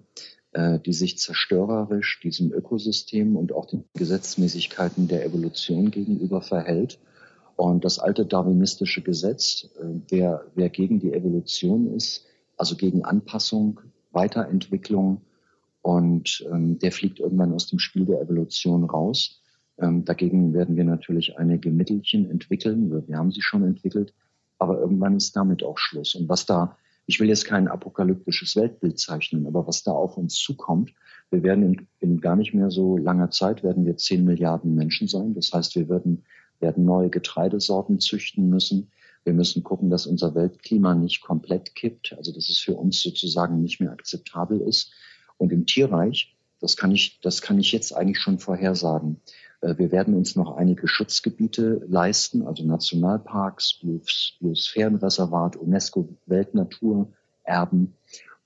äh, 0.54 0.80
die 0.80 0.94
sich 0.94 1.20
zerstörerisch 1.20 2.20
diesem 2.22 2.52
Ökosystem 2.52 3.36
und 3.36 3.54
auch 3.54 3.68
den 3.68 3.84
Gesetzmäßigkeiten 3.94 5.08
der 5.08 5.24
Evolution 5.24 5.92
gegenüber 5.92 6.42
verhält 6.42 7.00
Und 7.58 7.86
das 7.86 8.00
alte 8.00 8.25
darwinistische 8.25 9.04
Gesetz, 9.04 9.70
äh, 9.80 9.86
wer, 10.10 10.46
wer 10.56 10.70
gegen 10.70 11.00
die 11.00 11.14
Evolution 11.14 11.94
ist, 11.94 12.25
also 12.58 12.76
gegen 12.76 13.04
Anpassung, 13.04 13.82
Weiterentwicklung, 14.12 15.22
und 15.86 16.44
ähm, 16.52 16.80
der 16.80 16.92
fliegt 16.92 17.20
irgendwann 17.20 17.54
aus 17.54 17.68
dem 17.68 17.78
Spiel 17.78 18.06
der 18.06 18.20
Evolution 18.20 18.86
raus. 18.86 19.40
Ähm, 19.78 20.04
dagegen 20.04 20.52
werden 20.52 20.76
wir 20.76 20.84
natürlich 20.84 21.38
einige 21.38 21.70
Mittelchen 21.70 22.28
entwickeln. 22.32 22.90
Wir, 22.90 23.08
wir 23.08 23.18
haben 23.18 23.32
sie 23.32 23.44
schon 23.44 23.64
entwickelt, 23.64 24.12
aber 24.58 24.80
irgendwann 24.80 25.16
ist 25.16 25.36
damit 25.36 25.64
auch 25.64 25.78
Schluss. 25.78 26.16
Und 26.16 26.28
was 26.28 26.48
da, 26.48 26.76
ich 27.06 27.20
will 27.20 27.28
jetzt 27.28 27.46
kein 27.46 27.68
apokalyptisches 27.68 28.56
Weltbild 28.56 28.98
zeichnen, 28.98 29.46
aber 29.46 29.68
was 29.68 29.84
da 29.84 29.92
auf 29.92 30.18
uns 30.18 30.34
zukommt, 30.34 30.92
wir 31.30 31.44
werden 31.44 31.64
in, 31.64 31.88
in 32.00 32.20
gar 32.20 32.36
nicht 32.36 32.56
mehr 32.56 32.72
so 32.72 32.98
langer 32.98 33.30
Zeit 33.30 33.62
werden 33.62 33.86
wir 33.86 33.96
zehn 33.96 34.26
Milliarden 34.26 34.74
Menschen 34.74 35.08
sein. 35.08 35.36
Das 35.36 35.54
heißt, 35.54 35.76
wir 35.76 35.88
werden, 35.88 36.24
werden 36.60 36.84
neue 36.84 37.12
Getreidesorten 37.12 38.00
züchten 38.00 38.50
müssen. 38.50 38.90
Wir 39.25 39.34
müssen 39.34 39.63
gucken, 39.63 39.89
dass 39.89 40.05
unser 40.05 40.36
Weltklima 40.36 40.96
nicht 40.96 41.22
komplett 41.22 41.75
kippt, 41.75 42.13
also 42.15 42.32
dass 42.32 42.50
es 42.50 42.60
für 42.60 42.75
uns 42.75 43.01
sozusagen 43.01 43.62
nicht 43.62 43.82
mehr 43.82 43.91
akzeptabel 43.91 44.62
ist. 44.62 44.94
Und 45.38 45.51
im 45.51 45.65
Tierreich, 45.65 46.38
das 46.62 46.77
kann 46.77 46.91
ich, 46.91 47.20
das 47.22 47.41
kann 47.41 47.60
ich 47.60 47.72
jetzt 47.72 47.94
eigentlich 47.94 48.20
schon 48.20 48.39
vorhersagen. 48.39 49.22
Äh, 49.62 49.77
wir 49.77 49.91
werden 49.91 50.13
uns 50.13 50.36
noch 50.36 50.55
einige 50.55 50.88
Schutzgebiete 50.88 51.82
leisten, 51.88 52.46
also 52.46 52.63
Nationalparks, 52.63 53.79
Biosphärenreservat, 54.39 55.58
UNESCO-Weltnaturerben. 55.58 57.96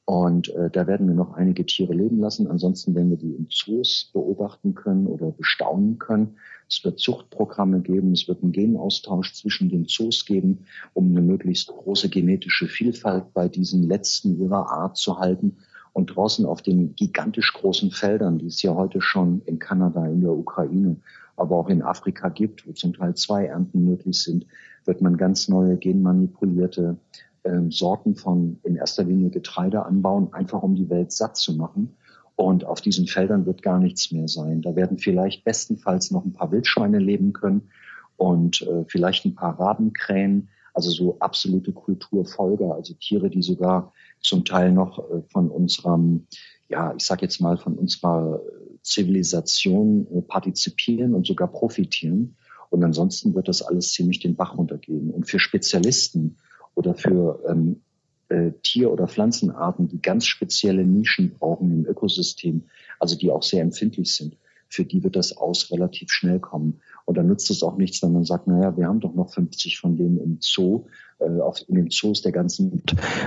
Und 0.10 0.50
äh, 0.56 0.72
da 0.72 0.88
werden 0.88 1.08
wir 1.08 1.14
noch 1.14 1.36
einige 1.36 1.68
Tiere 1.68 1.94
leben 1.94 2.18
lassen. 2.20 2.48
Ansonsten 2.48 2.96
werden 2.96 3.12
wir 3.12 3.18
die 3.18 3.36
in 3.36 3.46
Zoos 3.52 4.10
beobachten 4.12 4.74
können 4.74 5.06
oder 5.06 5.30
bestaunen 5.30 6.00
können. 6.00 6.38
Es 6.68 6.84
wird 6.84 6.98
Zuchtprogramme 6.98 7.82
geben, 7.82 8.14
es 8.14 8.28
wird 8.28 8.42
einen 8.42 8.52
Genaustausch 8.52 9.36
zwischen 9.36 9.70
den 9.70 9.86
Zoos 9.86 10.26
geben, 10.26 10.66
um 10.96 11.12
eine 11.12 11.22
möglichst 11.22 11.68
große 11.68 12.10
genetische 12.10 12.66
Vielfalt 12.66 13.36
bei 13.36 13.50
diesen 13.50 13.84
letzten 13.84 14.40
ihrer 14.40 14.72
Art 14.72 14.98
zu 14.98 15.20
halten 15.20 15.58
und 15.94 16.08
draußen 16.16 16.44
auf 16.44 16.64
den 16.64 16.96
gigantisch 16.96 17.54
großen 17.54 17.92
Feldern, 17.92 18.40
die 18.40 18.48
es 18.48 18.64
ja 18.64 18.74
heute 18.74 19.02
schon 19.02 19.44
in 19.46 19.60
Kanada, 19.60 20.08
in 20.08 20.22
der 20.22 20.32
Ukraine, 20.32 20.96
aber 21.36 21.56
auch 21.56 21.70
in 21.70 21.84
Afrika 21.84 22.30
gibt, 22.30 22.68
wo 22.68 22.72
zum 22.72 22.94
Teil 22.94 23.14
zwei 23.14 23.46
Ernten 23.46 23.86
möglich 23.86 24.24
sind, 24.24 24.48
wird 24.86 25.02
man 25.02 25.18
ganz 25.18 25.50
neue 25.50 25.78
genmanipulierte 25.78 26.98
äh, 27.50 27.72
Sorten 27.72 28.16
von 28.16 28.60
in 28.64 28.76
erster 28.76 29.04
Linie 29.04 29.30
Getreide 29.30 29.86
anbauen, 29.86 30.34
einfach 30.34 30.62
um 30.62 30.76
die 30.76 30.90
Welt 30.90 31.12
satt 31.12 31.38
zu 31.38 31.54
machen. 31.54 31.96
Und 32.36 32.64
auf 32.64 32.80
diesen 32.80 33.08
Feldern 33.08 33.46
wird 33.46 33.62
gar 33.62 33.80
nichts 33.80 34.12
mehr 34.12 34.28
sein. 34.28 34.62
Da 34.62 34.76
werden 34.76 34.98
vielleicht 34.98 35.44
bestenfalls 35.44 36.12
noch 36.12 36.24
ein 36.24 36.34
paar 36.34 36.52
Wildschweine 36.52 37.00
leben 37.00 37.34
können 37.34 37.70
und 38.16 38.62
äh, 38.62 38.86
vielleicht 38.88 39.26
ein 39.26 39.36
paar 39.36 39.60
Rabenkrähen, 39.60 40.50
also 40.74 40.90
so 40.92 41.18
absolute 41.20 41.74
Kulturfolger, 41.74 42.76
also 42.76 42.94
Tiere, 42.94 43.30
die 43.30 43.42
sogar 43.42 43.92
zum 44.22 44.46
Teil 44.46 44.72
noch 44.72 45.00
äh, 45.00 45.22
von 45.32 45.50
unserem, 45.50 46.28
ja, 46.70 46.94
ich 46.96 47.04
sage 47.04 47.24
jetzt 47.24 47.42
mal, 47.42 47.58
von 47.58 47.76
unserer 47.78 48.40
Zivilisation 48.84 50.08
äh, 50.14 50.22
partizipieren 50.22 51.14
und 51.16 51.28
sogar 51.28 51.50
profitieren. 51.50 52.38
Und 52.70 52.84
ansonsten 52.84 53.34
wird 53.36 53.48
das 53.48 53.62
alles 53.62 53.92
ziemlich 53.92 54.20
den 54.20 54.36
Bach 54.36 54.58
runtergehen. 54.58 55.12
Und 55.12 55.28
für 55.28 55.40
Spezialisten 55.40 56.38
oder 56.80 56.96
für 56.96 57.44
ähm, 57.48 57.82
äh, 58.30 58.52
Tier- 58.64 58.92
oder 58.92 59.08
Pflanzenarten, 59.08 59.90
die 59.90 60.02
ganz 60.02 60.26
spezielle 60.26 60.86
Nischen 60.86 61.32
brauchen 61.38 61.72
im 61.72 61.86
Ökosystem, 61.86 62.64
also 63.00 63.18
die 63.18 63.30
auch 63.30 63.44
sehr 63.44 63.62
empfindlich 63.62 64.16
sind, 64.16 64.38
für 64.70 64.86
die 64.86 65.04
wird 65.04 65.18
das 65.18 65.36
aus 65.36 65.72
relativ 65.72 66.10
schnell 66.10 66.40
kommen. 66.40 66.80
Und 67.04 67.18
dann 67.18 67.28
nützt 67.28 67.50
es 67.50 67.64
auch 67.64 67.76
nichts, 67.76 68.02
wenn 68.02 68.14
man 68.14 68.24
sagt, 68.24 68.48
naja, 68.48 68.78
wir 68.78 68.88
haben 68.88 69.02
doch 69.02 69.14
noch 69.14 69.30
50 69.34 69.78
von 69.78 69.98
denen 69.98 70.20
im 70.20 70.38
Zoo, 70.40 70.86
äh, 71.20 71.42
auf, 71.42 71.58
in 71.68 71.76
den 71.76 71.90
Zoos 71.90 72.22
der 72.22 72.32
ganzen. 72.32 72.82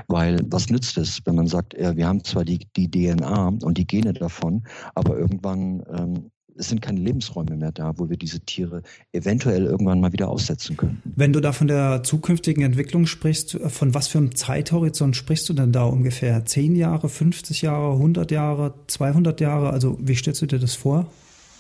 Weil 0.07 0.39
was 0.47 0.71
nützt 0.71 0.97
es, 0.97 1.21
wenn 1.27 1.35
man 1.35 1.47
sagt, 1.49 1.75
ja, 1.79 1.95
wir 1.95 2.07
haben 2.07 2.25
zwar 2.25 2.47
die, 2.47 2.61
die 2.77 2.91
DNA 2.91 3.49
und 3.63 3.77
die 3.77 3.87
Gene 3.87 4.15
davon, 4.15 4.63
aber 4.95 5.19
irgendwann 5.19 5.83
ähm, 5.93 6.31
es 6.57 6.69
sind 6.69 6.83
keine 6.83 7.01
Lebensräume 7.01 7.57
mehr 7.57 7.73
da, 7.73 7.93
wo 7.97 8.09
wir 8.09 8.17
diese 8.17 8.41
Tiere 8.41 8.83
eventuell 9.13 9.65
irgendwann 9.65 10.01
mal 10.01 10.13
wieder 10.13 10.29
aussetzen 10.29 10.77
können. 10.77 11.03
Wenn 11.05 11.33
du 11.33 11.41
da 11.41 11.53
von 11.53 11.67
der 11.67 12.03
zukünftigen 12.03 12.63
Entwicklung 12.63 13.07
sprichst, 13.07 13.59
von 13.69 13.95
was 13.95 14.09
für 14.09 14.19
einem 14.19 14.35
Zeithorizont 14.35 15.17
sprichst 15.17 15.49
du 15.49 15.53
denn 15.55 15.73
da 15.73 15.85
ungefähr? 15.85 16.45
Zehn 16.45 16.77
Jahre, 16.77 17.09
50 17.09 17.63
Jahre, 17.63 17.95
100 17.95 18.31
Jahre, 18.31 18.75
200 18.87 19.41
Jahre? 19.41 19.71
Also 19.71 19.99
wie 20.01 20.15
stellst 20.15 20.43
du 20.43 20.47
dir 20.47 20.59
das 20.59 20.75
vor? 20.75 21.07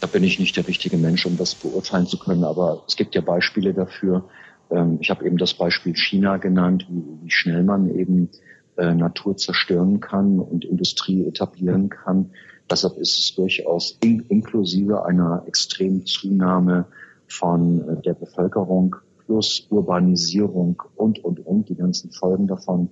Da 0.00 0.06
bin 0.06 0.24
ich 0.24 0.40
nicht 0.40 0.56
der 0.56 0.66
richtige 0.66 0.96
Mensch, 0.96 1.26
um 1.26 1.36
das 1.36 1.54
beurteilen 1.54 2.06
zu 2.06 2.18
können, 2.18 2.44
aber 2.44 2.82
es 2.88 2.96
gibt 2.96 3.14
ja 3.14 3.20
Beispiele 3.20 3.72
dafür. 3.72 4.28
Ähm, 4.70 4.98
ich 5.00 5.10
habe 5.10 5.24
eben 5.24 5.36
das 5.36 5.54
Beispiel 5.54 5.94
China 5.94 6.38
genannt, 6.38 6.86
wie 6.88 7.30
schnell 7.30 7.62
man 7.62 7.88
eben 7.88 8.28
äh, 8.76 8.94
Natur 8.94 9.36
zerstören 9.36 10.00
kann 10.00 10.40
und 10.40 10.64
Industrie 10.64 11.26
etablieren 11.26 11.88
kann. 11.88 12.30
Deshalb 12.70 12.96
ist 12.98 13.18
es 13.18 13.34
durchaus 13.34 13.98
in, 14.02 14.20
inklusive 14.28 15.04
einer 15.04 15.42
extremen 15.46 16.06
Zunahme 16.06 16.86
von 17.28 17.88
äh, 17.88 18.02
der 18.02 18.14
Bevölkerung 18.14 18.96
plus 19.24 19.66
Urbanisierung 19.70 20.82
und, 20.96 21.24
und, 21.24 21.44
und, 21.46 21.68
die 21.68 21.76
ganzen 21.76 22.10
Folgen 22.10 22.46
davon. 22.46 22.90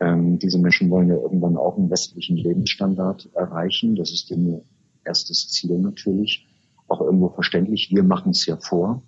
Ähm, 0.00 0.38
diese 0.38 0.58
Menschen 0.58 0.90
wollen 0.90 1.08
ja 1.08 1.16
irgendwann 1.16 1.56
auch 1.56 1.76
einen 1.76 1.90
westlichen 1.90 2.36
Lebensstandard 2.36 3.30
erreichen. 3.34 3.96
Das 3.96 4.12
ist 4.12 4.30
ihr 4.30 4.62
erstes 5.04 5.48
Ziel 5.48 5.78
natürlich. 5.78 6.46
Auch 6.88 7.00
irgendwo 7.00 7.28
verständlich. 7.30 7.90
Wir 7.92 8.02
machen 8.02 8.30
es 8.30 8.46
ja 8.46 8.56
vor. 8.56 9.02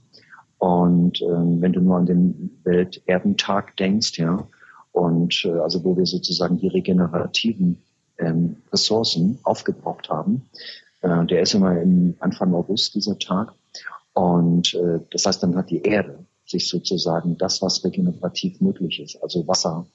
Und 0.58 1.20
ähm, 1.22 1.60
wenn 1.60 1.72
du 1.72 1.80
nur 1.80 1.96
an 1.96 2.06
den 2.06 2.58
Welterdentag 2.64 3.76
denkst, 3.76 4.18
ja, 4.18 4.48
und 4.92 5.44
äh, 5.44 5.58
also 5.58 5.84
wo 5.84 5.96
wir 5.96 6.06
sozusagen 6.06 6.56
die 6.56 6.68
regenerativen 6.68 7.82
ähm, 8.18 8.56
Ressourcen 8.72 9.38
aufgebraucht 9.42 10.08
haben. 10.08 10.48
Äh, 11.02 11.26
der 11.26 11.42
ist 11.42 11.54
immer 11.54 11.80
im 11.80 12.16
Anfang 12.20 12.54
August, 12.54 12.94
dieser 12.94 13.18
Tag. 13.18 13.52
Und 14.12 14.74
äh, 14.74 15.00
das 15.10 15.26
heißt, 15.26 15.42
dann 15.42 15.56
hat 15.56 15.70
die 15.70 15.82
Erde 15.82 16.24
sich 16.46 16.68
sozusagen 16.68 17.36
das, 17.38 17.62
was 17.62 17.84
regenerativ 17.84 18.60
möglich 18.60 19.00
ist, 19.00 19.22
also 19.22 19.46
Wasser, 19.46 19.86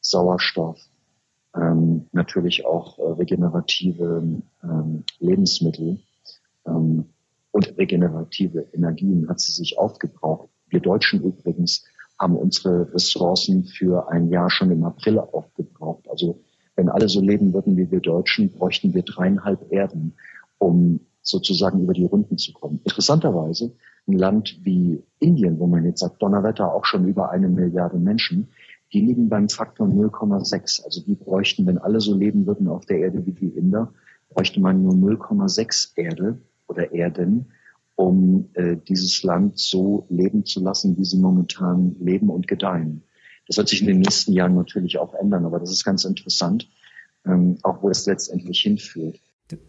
Sauerstoff, 0.00 0.78
ähm, 1.54 2.06
natürlich 2.12 2.64
auch 2.64 2.98
äh, 2.98 3.02
regenerative 3.12 4.42
ähm, 4.62 5.04
Lebensmittel 5.18 5.98
ähm, 6.66 7.06
und 7.50 7.78
regenerative 7.78 8.66
Energien 8.72 9.28
hat 9.28 9.40
sie 9.40 9.52
sich 9.52 9.78
aufgebraucht. 9.78 10.48
Wir 10.68 10.80
Deutschen 10.80 11.22
übrigens 11.22 11.84
haben 12.18 12.36
unsere 12.36 12.92
Ressourcen 12.92 13.64
für 13.64 14.10
ein 14.10 14.28
Jahr 14.30 14.50
schon 14.50 14.70
im 14.70 14.84
April 14.84 15.18
aufgebraucht. 15.18 16.08
Also 16.08 16.40
wenn 16.76 16.88
alle 16.88 17.08
so 17.08 17.20
leben 17.20 17.52
würden 17.52 17.76
wie 17.76 17.90
wir 17.90 18.00
Deutschen, 18.00 18.52
bräuchten 18.52 18.94
wir 18.94 19.02
dreieinhalb 19.02 19.72
Erden, 19.72 20.14
um 20.58 21.00
sozusagen 21.22 21.82
über 21.82 21.94
die 21.94 22.04
Runden 22.04 22.38
zu 22.38 22.52
kommen. 22.52 22.80
Interessanterweise, 22.84 23.72
ein 24.06 24.12
Land 24.12 24.60
wie 24.62 25.02
Indien, 25.18 25.58
wo 25.58 25.66
man 25.66 25.84
jetzt 25.84 26.00
sagt, 26.00 26.22
Donnerwetter 26.22 26.72
auch 26.72 26.84
schon 26.84 27.08
über 27.08 27.30
eine 27.30 27.48
Milliarde 27.48 27.98
Menschen, 27.98 28.48
die 28.92 29.00
liegen 29.00 29.28
beim 29.28 29.48
Faktor 29.48 29.88
0,6. 29.88 30.84
Also 30.84 31.02
die 31.02 31.16
bräuchten, 31.16 31.66
wenn 31.66 31.78
alle 31.78 32.00
so 32.00 32.14
leben 32.14 32.46
würden 32.46 32.68
auf 32.68 32.86
der 32.86 32.98
Erde 33.00 33.26
wie 33.26 33.32
die 33.32 33.48
Inder, 33.48 33.92
bräuchte 34.30 34.60
man 34.60 34.82
nur 34.84 34.94
0,6 34.94 35.96
Erde 35.96 36.38
oder 36.68 36.92
Erden, 36.92 37.46
um 37.96 38.50
äh, 38.54 38.76
dieses 38.76 39.22
Land 39.22 39.58
so 39.58 40.06
leben 40.08 40.44
zu 40.44 40.62
lassen, 40.62 40.96
wie 40.98 41.04
sie 41.04 41.18
momentan 41.18 41.96
leben 41.98 42.30
und 42.30 42.46
gedeihen. 42.46 43.02
Das 43.46 43.56
wird 43.56 43.68
sich 43.68 43.80
in 43.80 43.86
den 43.86 44.00
nächsten 44.00 44.32
Jahren 44.32 44.54
natürlich 44.54 44.98
auch 44.98 45.14
ändern, 45.14 45.44
aber 45.44 45.60
das 45.60 45.70
ist 45.70 45.84
ganz 45.84 46.04
interessant, 46.04 46.68
ähm, 47.24 47.58
auch 47.62 47.82
wo 47.82 47.88
es 47.88 48.06
letztendlich 48.06 48.60
hinführt. 48.60 49.20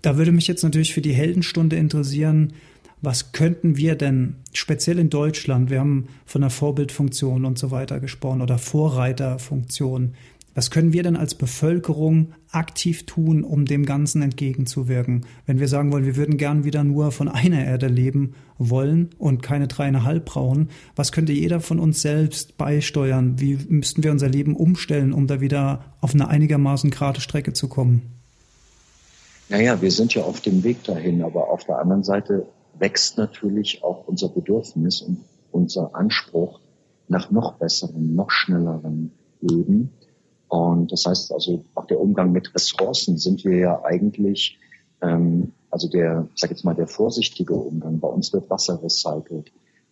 Da 0.01 0.17
würde 0.17 0.31
mich 0.31 0.47
jetzt 0.47 0.63
natürlich 0.63 0.93
für 0.93 1.01
die 1.01 1.13
Heldenstunde 1.13 1.75
interessieren, 1.75 2.53
was 3.01 3.31
könnten 3.31 3.77
wir 3.77 3.95
denn 3.95 4.37
speziell 4.53 4.97
in 4.97 5.11
Deutschland, 5.11 5.69
wir 5.69 5.79
haben 5.79 6.07
von 6.25 6.41
der 6.41 6.49
Vorbildfunktion 6.49 7.45
und 7.45 7.59
so 7.59 7.69
weiter 7.69 7.99
gesprochen 7.99 8.41
oder 8.41 8.57
Vorreiterfunktion, 8.57 10.15
was 10.57 10.71
können 10.71 10.91
wir 10.91 11.03
denn 11.03 11.15
als 11.15 11.35
Bevölkerung 11.35 12.33
aktiv 12.49 13.05
tun, 13.05 13.43
um 13.43 13.65
dem 13.65 13.85
Ganzen 13.85 14.23
entgegenzuwirken? 14.23 15.27
Wenn 15.45 15.59
wir 15.59 15.67
sagen 15.67 15.91
wollen, 15.91 16.07
wir 16.07 16.15
würden 16.15 16.37
gern 16.37 16.63
wieder 16.63 16.83
nur 16.83 17.11
von 17.11 17.27
einer 17.27 17.63
Erde 17.63 17.85
leben 17.85 18.33
wollen 18.57 19.11
und 19.19 19.43
keine 19.43 19.67
dreieinhalb 19.67 20.25
brauchen, 20.25 20.71
was 20.95 21.11
könnte 21.11 21.31
jeder 21.31 21.59
von 21.59 21.77
uns 21.77 22.01
selbst 22.01 22.57
beisteuern? 22.57 23.39
Wie 23.39 23.59
müssten 23.69 24.01
wir 24.01 24.09
unser 24.09 24.29
Leben 24.29 24.55
umstellen, 24.55 25.13
um 25.13 25.27
da 25.27 25.41
wieder 25.41 25.93
auf 26.01 26.15
eine 26.15 26.27
einigermaßen 26.27 26.89
gerade 26.89 27.21
Strecke 27.21 27.53
zu 27.53 27.67
kommen? 27.67 28.01
Naja, 29.49 29.79
wir 29.79 29.91
sind 29.91 30.15
ja 30.15 30.23
auf 30.23 30.41
dem 30.41 30.63
Weg 30.63 30.83
dahin, 30.85 31.21
aber 31.21 31.51
auf 31.51 31.65
der 31.65 31.77
anderen 31.77 32.03
Seite 32.03 32.47
wächst 32.79 33.19
natürlich 33.19 33.83
auch 33.83 34.07
unser 34.07 34.29
Bedürfnis 34.29 35.03
und 35.03 35.19
unser 35.51 35.93
Anspruch 35.93 36.61
nach 37.09 37.29
noch 37.29 37.59
besseren, 37.59 38.15
noch 38.15 38.31
schnelleren 38.31 39.11
Leben. 39.39 39.91
Und 40.49 40.91
das 40.91 41.05
heißt 41.05 41.31
also, 41.33 41.65
auch 41.75 41.85
der 41.85 41.99
Umgang 41.99 42.31
mit 42.31 42.53
Ressourcen 42.55 43.17
sind 43.17 43.43
wir 43.43 43.57
ja 43.57 43.83
eigentlich, 43.83 44.57
ähm, 45.01 45.51
also 45.69 45.89
der, 45.89 46.27
ich 46.33 46.39
sag 46.39 46.49
jetzt 46.49 46.63
mal, 46.63 46.75
der 46.75 46.87
vorsichtige 46.87 47.53
Umgang. 47.53 47.99
Bei 47.99 48.07
uns 48.07 48.31
wird 48.33 48.49
Wasser 48.49 48.81
recycelt. 48.81 49.51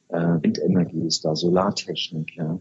äh, 0.09 0.37
Windenergie 0.41 1.05
ist 1.05 1.25
da, 1.25 1.35
Solartechnik, 1.35 2.35
ja. 2.37 2.59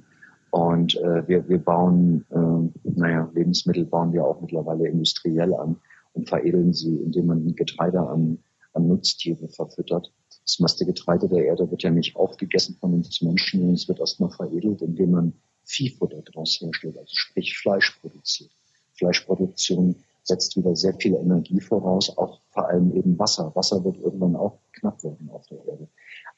Und 0.51 0.95
äh, 0.97 1.27
wir, 1.27 1.49
wir 1.49 1.59
bauen, 1.59 2.25
äh, 2.31 2.91
naja, 2.91 3.29
Lebensmittel 3.35 3.85
bauen 3.85 4.13
wir 4.13 4.25
auch 4.25 4.41
mittlerweile 4.41 4.87
industriell 4.87 5.53
an 5.53 5.77
und 6.13 6.29
veredeln 6.29 6.73
sie, 6.73 6.95
indem 6.95 7.27
man 7.27 7.57
Getreide 7.57 8.01
an, 8.01 8.39
an 8.73 8.87
Nutztiere 8.87 9.49
verfüttert. 9.49 10.13
Das 10.45 10.61
meiste 10.61 10.87
Getreide 10.87 11.29
der 11.29 11.45
Erde 11.45 11.69
wird 11.71 11.83
ja 11.83 11.91
nicht 11.91 12.15
aufgegessen 12.15 12.77
von 12.81 12.95
uns 12.95 13.21
Menschen, 13.21 13.61
sondern 13.61 13.75
es 13.75 13.89
wird 13.89 13.99
erstmal 13.99 14.31
veredelt, 14.31 14.81
indem 14.81 15.11
man 15.11 15.33
Viehfutter 15.65 16.23
daraus 16.23 16.61
herstellt, 16.61 16.99
also 16.99 17.13
sprich 17.15 17.57
Fleisch 17.57 17.99
produziert. 18.01 18.51
Fleischproduktion 18.95 19.97
setzt 20.23 20.57
wieder 20.57 20.75
sehr 20.75 20.95
viel 20.95 21.15
Energie 21.15 21.61
voraus, 21.61 22.17
auch 22.17 22.41
vor 22.51 22.69
allem 22.69 22.95
eben 22.95 23.19
Wasser. 23.19 23.53
Wasser 23.55 23.85
wird 23.85 23.99
irgendwann 23.99 24.37
auch 24.37 24.59
knapp 24.73 25.03
werden 25.05 25.29
auf 25.31 25.47
der 25.49 25.59
Erde. 25.67 25.89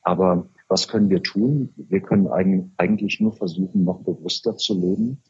Aber 0.02 0.49
was 0.68 0.88
können 0.88 1.09
wir 1.09 1.23
tun? 1.23 1.73
Wir 1.76 2.00
können 2.00 2.28
eigentlich 2.28 3.21
nur 3.21 3.33
versuchen, 3.33 3.85
noch 3.85 4.00
bewusster 4.00 4.56
zu 4.56 4.75
leben 4.75 5.23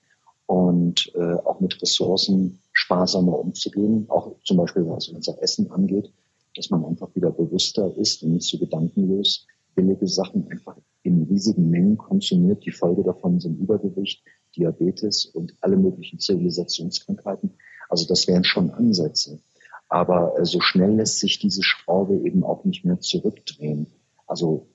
und 0.47 1.13
äh, 1.15 1.35
auch 1.45 1.61
mit 1.61 1.81
Ressourcen 1.83 2.61
sparsamer 2.73 3.39
umzugehen, 3.39 4.07
auch 4.09 4.33
zum 4.45 4.59
Beispiel 4.59 4.87
was 4.87 5.09
unser 5.09 5.43
Essen 5.43 5.71
angeht, 5.71 6.13
dass 6.55 6.71
man 6.71 6.85
einfach 6.85 7.15
wieder 7.15 7.31
bewusster 7.31 7.95
ist 7.97 8.23
und 8.23 8.33
nicht 8.33 8.49
so 8.49 8.59
gedankenlos 8.59 9.47
billige 9.75 10.07
Sachen 10.07 10.51
einfach 10.51 10.77
in 11.07 11.25
riesigen 11.25 11.71
Mengen 11.71 11.97
konsumiert. 11.97 12.65
Die 12.65 12.73
Folge 12.73 13.03
davon 13.03 13.41
sind 13.41 13.59
Übergewicht, 13.59 14.23
Diabetes 14.57 15.27
und 15.27 15.55
alle 15.61 15.77
möglichen 15.77 16.19
Zivilisationskrankheiten. 16.19 17.55
Also 17.89 18.07
das 18.07 18.27
wären 18.27 18.45
schon 18.45 18.71
Ansätze. 18.71 19.41
Aber 19.89 20.39
äh, 20.39 20.45
so 20.45 20.61
schnell 20.61 20.97
lässt 20.97 21.21
sich 21.21 21.39
diese 21.39 21.63
Schraube 21.63 22.17
eben 22.17 22.45
auch 22.45 22.65
nicht 22.65 22.85
mehr 22.85 23.01
zurückdrehen. 23.01 23.87
Also 24.27 24.67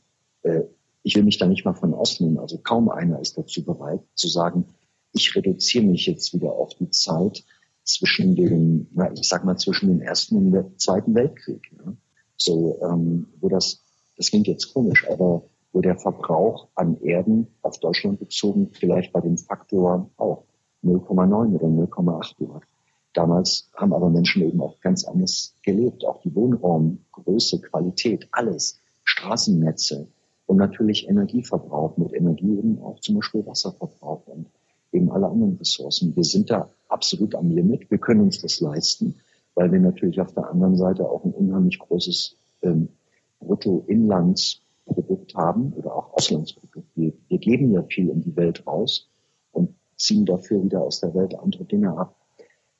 äh, 0.43 0.61
ich 1.03 1.15
will 1.15 1.23
mich 1.23 1.37
da 1.37 1.47
nicht 1.47 1.65
mal 1.65 1.73
von 1.73 1.93
ausnehmen. 1.93 2.39
Also 2.39 2.57
kaum 2.57 2.89
einer 2.89 3.19
ist 3.19 3.37
dazu 3.37 3.63
bereit 3.63 4.01
zu 4.13 4.27
sagen, 4.27 4.65
ich 5.13 5.35
reduziere 5.35 5.85
mich 5.85 6.05
jetzt 6.05 6.33
wieder 6.33 6.53
auf 6.53 6.73
die 6.75 6.89
Zeit 6.89 7.43
zwischen 7.83 8.35
dem, 8.35 8.87
na, 8.93 9.11
ich 9.11 9.27
sag 9.27 9.43
mal, 9.43 9.57
zwischen 9.57 9.89
dem 9.89 10.01
Ersten 10.01 10.37
und 10.37 10.51
dem 10.51 10.77
Zweiten 10.77 11.15
Weltkrieg. 11.15 11.71
Ja? 11.77 11.93
So, 12.37 12.79
ähm, 12.83 13.27
wo 13.39 13.49
das, 13.49 13.83
das 14.17 14.29
klingt 14.29 14.47
jetzt 14.47 14.73
komisch, 14.73 15.05
aber 15.09 15.43
wo 15.73 15.81
der 15.81 15.97
Verbrauch 15.97 16.67
an 16.75 16.99
Erden 17.01 17.47
auf 17.61 17.79
Deutschland 17.79 18.19
bezogen 18.19 18.69
vielleicht 18.71 19.13
bei 19.13 19.21
dem 19.21 19.37
Faktor 19.37 20.09
auch 20.17 20.43
0,9 20.83 21.55
oder 21.55 21.67
0,8 21.67 22.35
lag. 22.39 22.65
Damals 23.13 23.69
haben 23.75 23.93
aber 23.93 24.09
Menschen 24.09 24.41
eben 24.43 24.61
auch 24.61 24.79
ganz 24.79 25.05
anders 25.05 25.55
gelebt. 25.63 26.05
Auch 26.05 26.21
die 26.21 26.33
Wohnraumgröße, 26.33 27.61
Qualität, 27.61 28.27
alles, 28.31 28.79
Straßennetze 29.03 30.07
und 30.45 30.57
natürlich 30.57 31.09
Energieverbrauch. 31.09 31.97
Mit 31.97 32.13
Energie 32.13 32.57
eben 32.57 32.81
auch 32.81 32.99
zum 33.01 33.15
Beispiel 33.15 33.45
Wasserverbrauch 33.45 34.27
und 34.27 34.47
eben 34.93 35.11
alle 35.11 35.27
anderen 35.27 35.57
Ressourcen. 35.57 36.15
Wir 36.15 36.23
sind 36.23 36.49
da 36.49 36.69
absolut 36.87 37.35
am 37.35 37.49
Limit. 37.49 37.91
Wir 37.91 37.97
können 37.97 38.21
uns 38.21 38.41
das 38.41 38.61
leisten, 38.61 39.15
weil 39.55 39.71
wir 39.71 39.79
natürlich 39.79 40.21
auf 40.21 40.33
der 40.33 40.49
anderen 40.49 40.77
Seite 40.77 41.09
auch 41.09 41.25
ein 41.25 41.31
unheimlich 41.31 41.79
großes 41.79 42.35
ähm, 42.61 42.89
Bruttoinlandsprodukt 44.91 45.35
haben 45.35 45.73
oder 45.73 45.95
auch 45.95 46.13
Auslandsprodukt. 46.13 46.87
Wir, 46.95 47.13
wir 47.27 47.37
geben 47.37 47.71
ja 47.71 47.83
viel 47.83 48.09
in 48.09 48.21
die 48.21 48.35
Welt 48.35 48.65
raus 48.67 49.09
und 49.51 49.75
ziehen 49.97 50.25
dafür 50.25 50.63
wieder 50.63 50.81
aus 50.81 50.99
der 50.99 51.13
Welt 51.13 51.35
andere 51.35 51.65
Dinge 51.65 51.97
ab. 51.97 52.15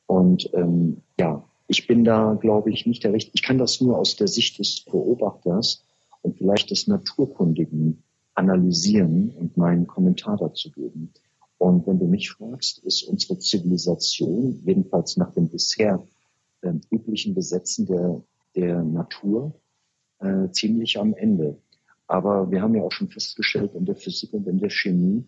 Und 0.08 0.50
ähm, 0.54 1.02
ja, 1.20 1.44
ich 1.68 1.88
bin 1.88 2.04
da, 2.04 2.34
glaube 2.34 2.72
ich, 2.72 2.86
nicht 2.86 3.04
der 3.04 3.14
Richtige. 3.14 3.36
Ich 3.36 3.44
kann 3.44 3.58
das 3.58 3.80
nur 3.80 3.98
aus 3.98 4.16
der 4.16 4.28
Sicht 4.28 4.60
des 4.60 4.82
Beobachters 4.82 5.84
und 6.22 6.38
vielleicht 6.38 6.70
des 6.72 6.88
Naturkundigen 6.88 8.04
analysieren 8.34 9.32
und 9.32 9.58
meinen 9.58 9.88
Kommentar 9.88 10.38
dazu 10.38 10.72
geben. 10.72 11.12
Und 11.58 11.86
wenn 11.86 12.00
du 12.00 12.08
mich 12.08 12.32
fragst, 12.32 12.80
ist 12.80 13.04
unsere 13.04 13.38
Zivilisation, 13.38 14.62
jedenfalls 14.66 15.16
nach 15.18 15.32
den 15.32 15.48
bisher 15.48 16.04
äh, 16.62 16.74
üblichen 16.90 17.36
Gesetzen 17.36 17.86
der, 17.86 18.22
der 18.56 18.84
Natur, 18.84 19.54
äh, 20.20 20.50
ziemlich 20.52 21.00
am 21.00 21.14
Ende. 21.14 21.58
Aber 22.12 22.52
wir 22.52 22.62
haben 22.62 22.76
ja 22.76 22.82
auch 22.84 22.92
schon 22.92 23.08
festgestellt 23.08 23.74
in 23.74 23.86
der 23.86 23.96
Physik 23.96 24.34
und 24.34 24.46
in 24.46 24.60
der 24.60 24.70
Chemie, 24.70 25.24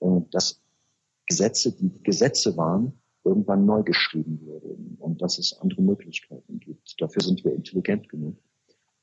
äh, 0.00 0.20
dass 0.30 0.62
Gesetze, 1.26 1.72
die 1.72 1.90
Gesetze 2.02 2.58
waren, 2.58 2.92
irgendwann 3.24 3.64
neu 3.64 3.82
geschrieben 3.82 4.42
würde 4.42 4.76
und 4.98 5.22
dass 5.22 5.38
es 5.38 5.58
andere 5.58 5.80
Möglichkeiten 5.80 6.60
gibt. 6.60 7.00
Dafür 7.00 7.22
sind 7.22 7.42
wir 7.42 7.54
intelligent 7.54 8.10
genug. 8.10 8.36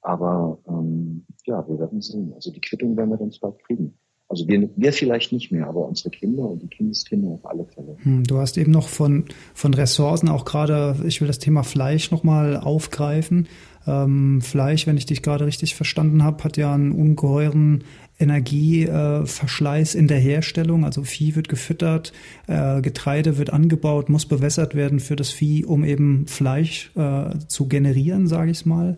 Aber 0.02 0.60
ähm, 0.67 1.26
ja, 1.46 1.67
wir 1.67 1.80
werden 1.80 2.02
sehen. 2.02 2.34
Also 2.36 2.52
die 2.52 2.62
Quittung 2.62 2.96
werden 2.96 3.10
wir 3.10 3.17
ganz 3.17 3.39
bald 3.39 3.58
kriegen. 3.63 3.98
Also 4.34 4.48
wir, 4.48 4.67
wir 4.76 4.91
vielleicht 4.91 5.32
nicht 5.32 5.52
mehr, 5.52 5.67
aber 5.67 5.88
unsere 5.88 6.10
Kinder 6.10 6.41
und 6.50 6.63
die 6.63 6.67
Kindeskinder 6.67 7.30
auf 7.30 7.46
alle 7.46 7.65
Fälle. 7.65 7.98
Hm, 8.02 8.24
du 8.24 8.39
hast 8.39 8.58
eben 8.58 8.72
noch 8.72 8.88
von, 8.88 9.26
von 9.54 9.76
Ressourcen 9.76 10.28
auch 10.28 10.43
gerade, 10.43 10.96
ich 11.06 11.22
will 11.22 11.28
das 11.28 11.38
Thema 11.38 11.62
Fleisch 11.62 12.10
nochmal 12.10 12.58
aufgreifen. 12.58 13.48
Ähm, 13.86 14.41
Fleisch, 14.41 14.88
wenn 14.88 14.98
ich 14.98 15.06
dich 15.06 15.22
gerade 15.22 15.46
richtig 15.46 15.76
verstanden 15.76 16.24
habe, 16.24 16.43
hat 16.43 16.58
ja 16.58 16.74
einen 16.74 16.93
ungeheuren 16.93 17.84
Energieverschleiß 18.19 19.95
in 19.95 20.08
der 20.08 20.19
Herstellung. 20.19 20.86
Also 20.86 21.04
Vieh 21.04 21.36
wird 21.36 21.49
gefüttert, 21.49 22.13
äh, 22.47 22.82
Getreide 22.82 23.38
wird 23.38 23.52
angebaut, 23.52 24.10
muss 24.10 24.26
bewässert 24.26 24.76
werden 24.76 24.99
für 24.99 25.15
das 25.15 25.30
Vieh, 25.30 25.65
um 25.65 25.84
eben 25.84 26.28
Fleisch 26.28 26.91
äh, 26.95 27.38
zu 27.47 27.67
generieren, 27.67 28.28
sage 28.28 28.52
ich 28.52 28.65
mal. 28.65 28.97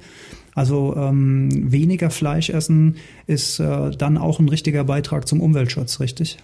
Also 0.53 0.95
ähm, 0.95 1.71
weniger 1.71 2.09
Fleisch 2.09 2.49
essen 2.49 2.97
ist 3.27 3.59
äh, 3.59 3.91
dann 3.91 4.17
auch 4.17 4.39
ein 4.39 4.49
richtiger 4.49 4.83
Beitrag 4.83 5.27
zum 5.27 5.41
Umweltschutz, 5.41 5.99
richtig? 5.99 6.37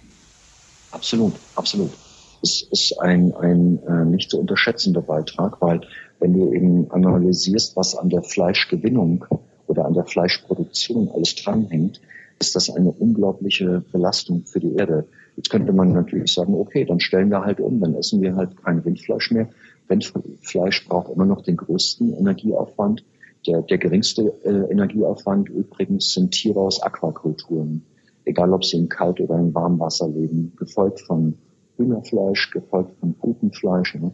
Absolut, 0.90 1.34
absolut. 1.56 1.90
Es 2.42 2.62
ist 2.70 2.98
ein, 3.00 3.32
ein 3.34 3.78
äh, 3.86 4.04
nicht 4.04 4.30
zu 4.30 4.38
unterschätzender 4.40 5.00
Beitrag, 5.00 5.60
weil 5.60 5.80
wenn 6.20 6.34
du 6.34 6.52
eben 6.52 6.90
analysierst, 6.90 7.76
was 7.76 7.96
an 7.96 8.10
der 8.10 8.22
Fleischgewinnung 8.22 9.24
oder 9.66 9.86
an 9.86 9.94
der 9.94 10.04
Fleischproduktion 10.04 11.08
alles 11.14 11.36
dranhängt, 11.36 12.00
ist 12.42 12.56
das 12.56 12.70
eine 12.70 12.90
unglaubliche 12.90 13.84
Belastung 13.92 14.44
für 14.46 14.58
die 14.58 14.74
Erde. 14.74 15.06
Jetzt 15.36 15.48
könnte 15.48 15.72
man 15.72 15.92
natürlich 15.92 16.34
sagen, 16.34 16.54
okay, 16.54 16.84
dann 16.84 16.98
stellen 16.98 17.30
wir 17.30 17.44
halt 17.44 17.60
um, 17.60 17.80
dann 17.80 17.94
essen 17.94 18.20
wir 18.20 18.34
halt 18.34 18.56
kein 18.56 18.80
Rindfleisch 18.80 19.30
mehr. 19.30 19.48
Rindfleisch 19.88 20.88
braucht 20.88 21.12
immer 21.12 21.24
noch 21.24 21.42
den 21.42 21.56
größten 21.56 22.12
Energieaufwand. 22.18 23.04
Der, 23.46 23.62
der 23.62 23.78
geringste 23.78 24.34
äh, 24.44 24.72
Energieaufwand 24.72 25.50
übrigens 25.50 26.12
sind 26.14 26.32
Tiere 26.32 26.58
aus 26.58 26.82
Aquakulturen, 26.82 27.82
egal 28.24 28.52
ob 28.52 28.64
sie 28.64 28.76
im 28.76 28.88
Kalt- 28.88 29.20
oder 29.20 29.38
im 29.38 29.54
Warmwasser 29.54 30.08
leben, 30.08 30.52
gefolgt 30.56 31.00
von 31.00 31.38
Hühnerfleisch, 31.76 32.50
gefolgt 32.50 32.98
von 32.98 33.14
Putenfleisch. 33.14 33.94
Ne? 33.94 34.12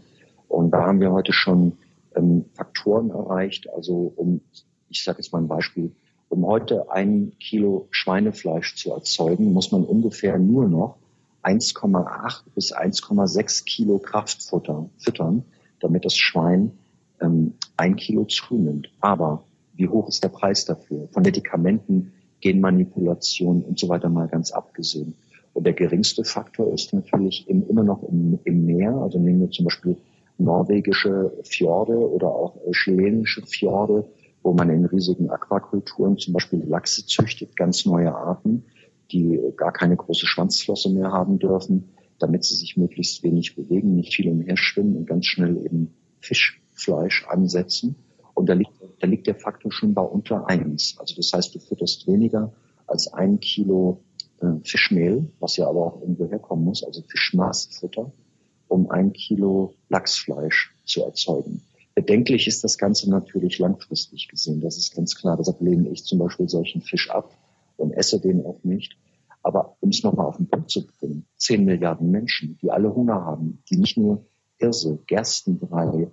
Und 0.49 0.71
da 0.71 0.87
haben 0.87 1.01
wir 1.01 1.12
heute 1.12 1.33
schon 1.33 1.73
ähm, 2.14 2.45
Faktoren 2.53 3.09
erreicht. 3.09 3.69
Also 3.75 4.12
um, 4.17 4.43
ich 4.91 5.03
sage 5.03 5.19
jetzt 5.19 5.33
mal 5.33 5.41
ein 5.41 5.49
Beispiel, 5.49 5.93
um 6.29 6.47
heute 6.47 6.91
ein 6.91 7.33
Kilo 7.38 7.88
Schweinefleisch 7.91 8.77
zu 8.77 8.93
erzeugen, 8.93 9.53
muss 9.53 9.73
man 9.73 9.85
ungefähr 9.85 10.38
nur 10.38 10.69
noch 10.69 10.97
1,8 11.43 12.43
bis 12.55 12.75
1,6 12.75 13.64
Kilo 13.64 13.99
Kraftfutter 13.99 14.91
füttern, 14.99 15.45
damit 15.81 16.05
das 16.05 16.17
Schwein 16.17 16.73
ähm, 17.21 17.55
ein 17.77 17.97
Kilo 17.97 18.25
zunimmt. 18.25 18.91
Aber 19.01 19.45
wie 19.75 19.88
hoch 19.88 20.09
ist 20.09 20.23
der 20.23 20.29
Preis 20.29 20.64
dafür? 20.64 21.09
Von 21.12 21.23
Medikamenten, 21.23 22.12
Genmanipulation 22.41 23.62
und 23.62 23.79
so 23.79 23.88
weiter 23.88 24.09
mal 24.09 24.29
ganz 24.29 24.51
abgesehen. 24.51 25.14
Und 25.55 25.64
der 25.64 25.73
geringste 25.73 26.25
Faktor 26.25 26.73
ist 26.73 26.93
natürlich 26.93 27.49
im, 27.49 27.67
immer 27.69 27.83
noch 27.83 28.03
im, 28.03 28.38
im 28.45 28.67
Meer. 28.67 28.95
Also 28.97 29.19
nehmen 29.19 29.41
wir 29.41 29.51
zum 29.51 29.64
Beispiel 29.64 29.97
norwegische 30.37 31.33
Fjorde 31.45 31.97
oder 31.97 32.29
auch 32.29 32.57
äh, 32.67 32.73
chilenische 32.73 33.43
Fjorde 33.43 34.05
wo 34.42 34.53
man 34.53 34.70
in 34.70 34.85
riesigen 34.85 35.31
Aquakulturen 35.31 36.18
zum 36.18 36.35
Beispiel 36.35 36.62
Lachse 36.64 37.07
züchtet, 37.07 37.57
ganz 37.57 37.85
neue 37.85 38.14
Arten, 38.14 38.64
die 39.11 39.40
gar 39.57 39.72
keine 39.72 39.96
große 39.96 40.27
Schwanzflosse 40.27 40.90
mehr 40.90 41.12
haben 41.12 41.38
dürfen, 41.38 41.90
damit 42.18 42.44
sie 42.44 42.55
sich 42.55 42.77
möglichst 42.77 43.22
wenig 43.22 43.57
bewegen, 43.57 43.94
nicht 43.94 44.14
viel 44.14 44.31
umherschwimmen 44.31 44.96
und 44.96 45.07
ganz 45.07 45.27
schnell 45.27 45.57
eben 45.64 45.94
Fischfleisch 46.20 47.27
ansetzen. 47.29 47.96
Und 48.35 48.48
da 48.48 48.55
liegt, 48.55 48.72
da 49.01 49.07
liegt 49.07 49.27
der 49.27 49.35
Faktor 49.35 49.72
schon 49.72 49.94
bei 49.94 50.03
unter 50.03 50.48
eins. 50.48 50.96
Also 50.98 51.14
das 51.16 51.33
heißt, 51.33 51.55
du 51.55 51.59
fütterst 51.59 52.07
weniger 52.07 52.53
als 52.87 53.12
ein 53.12 53.40
Kilo 53.40 54.03
äh, 54.40 54.46
Fischmehl, 54.64 55.31
was 55.40 55.57
ja 55.57 55.68
aber 55.68 55.87
auch 55.87 56.01
irgendwo 56.01 56.29
herkommen 56.29 56.64
muss, 56.64 56.85
also 56.85 57.03
Fischmaßfutter, 57.03 58.12
um 58.68 58.90
ein 58.90 59.12
Kilo 59.12 59.74
Lachsfleisch 59.88 60.74
zu 60.85 61.03
erzeugen. 61.03 61.62
Bedenklich 61.98 62.46
ist 62.46 62.62
das 62.62 62.78
Ganze 62.78 63.11
natürlich 63.11 63.58
langfristig 63.58 64.28
gesehen. 64.28 64.61
Das 64.61 64.78
ist 64.78 64.94
ganz 64.94 65.16
klar. 65.16 65.37
Deshalb 65.37 65.61
lehne 65.61 65.88
ich 65.88 66.04
zum 66.04 66.20
Beispiel 66.20 66.48
solchen 66.48 66.80
Fisch 66.80 67.11
ab 67.11 67.37
und 67.76 67.90
esse 67.90 68.20
den 68.20 68.46
auch 68.46 68.62
nicht. 68.62 68.96
Aber 69.42 69.76
um 69.80 69.88
es 69.88 70.04
nochmal 70.04 70.26
auf 70.26 70.37
den 70.37 70.46
Punkt 70.46 70.70
zu 70.70 70.87
bringen, 70.87 71.26
10 71.38 71.64
Milliarden 71.64 72.12
Menschen, 72.12 72.56
die 72.62 72.70
alle 72.70 72.94
Hunger 72.94 73.24
haben, 73.24 73.64
die 73.68 73.78
nicht 73.78 73.98
nur 73.98 74.24
Hirse, 74.58 75.00
Gerstenbrei 75.08 76.08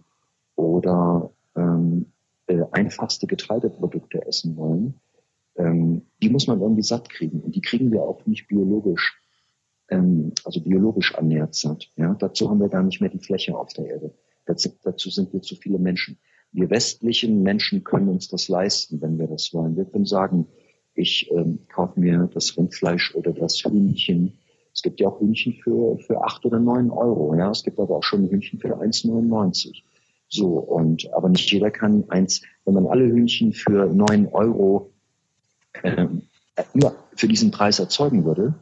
oder 0.56 1.30
ähm, 1.56 2.08
äh, 2.48 2.64
einfachste 2.72 3.28
Getreideprodukte 3.28 4.26
essen 4.26 4.58
wollen, 4.58 4.96
ähm, 5.56 6.02
die 6.20 6.32
muss 6.32 6.48
man 6.48 6.62
irgendwie 6.62 6.82
satt 6.82 7.10
kriegen. 7.10 7.42
Und 7.42 7.56
die 7.56 7.62
kriegen 7.62 7.92
wir 7.92 8.02
auch 8.02 8.26
nicht 8.26 8.48
biologisch, 8.48 9.22
ähm, 9.90 10.32
also 10.46 10.62
biologisch 10.62 11.14
annähernd 11.14 11.54
satt. 11.54 11.92
Ja? 11.96 12.16
Dazu 12.16 12.50
haben 12.50 12.60
wir 12.60 12.70
gar 12.70 12.82
nicht 12.82 13.02
mehr 13.02 13.12
die 13.12 13.20
Fläche 13.20 13.56
auf 13.56 13.72
der 13.74 13.86
Erde. 13.86 14.16
Dazu, 14.46 15.10
sind 15.10 15.34
wir 15.34 15.42
zu 15.42 15.56
viele 15.56 15.80
Menschen. 15.80 16.18
Wir 16.52 16.70
westlichen 16.70 17.44
Menschen 17.44 17.84
können 17.84 18.08
uns 18.10 18.28
das 18.28 18.48
leisten, 18.48 19.02
wenn 19.02 19.20
wir 19.20 19.28
das 19.28 19.54
wollen. 19.54 19.76
Wir 19.76 19.86
können 19.86 20.06
sagen, 20.06 20.48
ich 20.94 21.30
ähm, 21.32 21.60
kaufe 21.68 22.00
mir 22.00 22.30
das 22.34 22.58
Rindfleisch 22.58 23.14
oder 23.16 23.34
das 23.34 23.58
Hühnchen. 23.64 24.38
Es 24.74 24.82
gibt 24.82 25.00
ja 25.00 25.10
auch 25.10 25.20
Hühnchen 25.20 25.54
für, 25.54 25.98
für 26.00 26.24
acht 26.24 26.46
oder 26.46 26.60
neun 26.60 26.92
Euro. 26.92 27.36
Ja, 27.36 27.52
es 27.52 27.64
gibt 27.64 27.80
aber 27.80 27.98
auch 27.98 28.04
schon 28.04 28.30
Hühnchen 28.30 28.60
für 28.60 28.78
1,99. 28.78 29.82
So, 30.30 30.48
und, 30.58 31.12
aber 31.14 31.30
nicht 31.30 31.52
jeder 31.52 31.72
kann 31.72 32.06
eins, 32.10 32.42
wenn 32.64 32.74
man 32.74 32.88
alle 32.88 33.06
Hühnchen 33.06 33.54
für 33.54 33.88
neun 33.88 34.28
Euro 34.28 34.92
ähm, 35.84 36.24
nur 36.74 36.96
für 37.16 37.28
diesen 37.28 37.52
Preis 37.52 37.80
erzeugen 37.80 38.26
würde, 38.26 38.56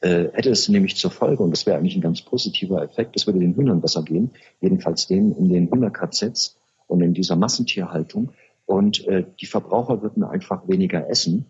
äh, 0.00 0.28
hätte 0.32 0.50
es 0.50 0.68
nämlich 0.68 0.96
zur 0.96 1.10
Folge, 1.10 1.42
und 1.42 1.50
das 1.50 1.66
wäre 1.66 1.76
eigentlich 1.76 1.94
ein 1.94 2.00
ganz 2.00 2.22
positiver 2.22 2.82
Effekt, 2.82 3.16
es 3.16 3.26
würde 3.26 3.38
den 3.38 3.54
Hühnern 3.54 3.80
besser 3.80 4.02
gehen, 4.02 4.30
jedenfalls 4.60 5.06
denen 5.06 5.36
in 5.36 5.48
den 5.48 5.70
Hühner-KZs 5.70 6.56
und 6.86 7.02
in 7.02 7.14
dieser 7.14 7.36
Massentierhaltung. 7.36 8.32
Und 8.66 9.06
äh, 9.06 9.24
die 9.40 9.46
Verbraucher 9.46 10.02
würden 10.02 10.22
einfach 10.22 10.66
weniger 10.68 11.08
essen 11.08 11.46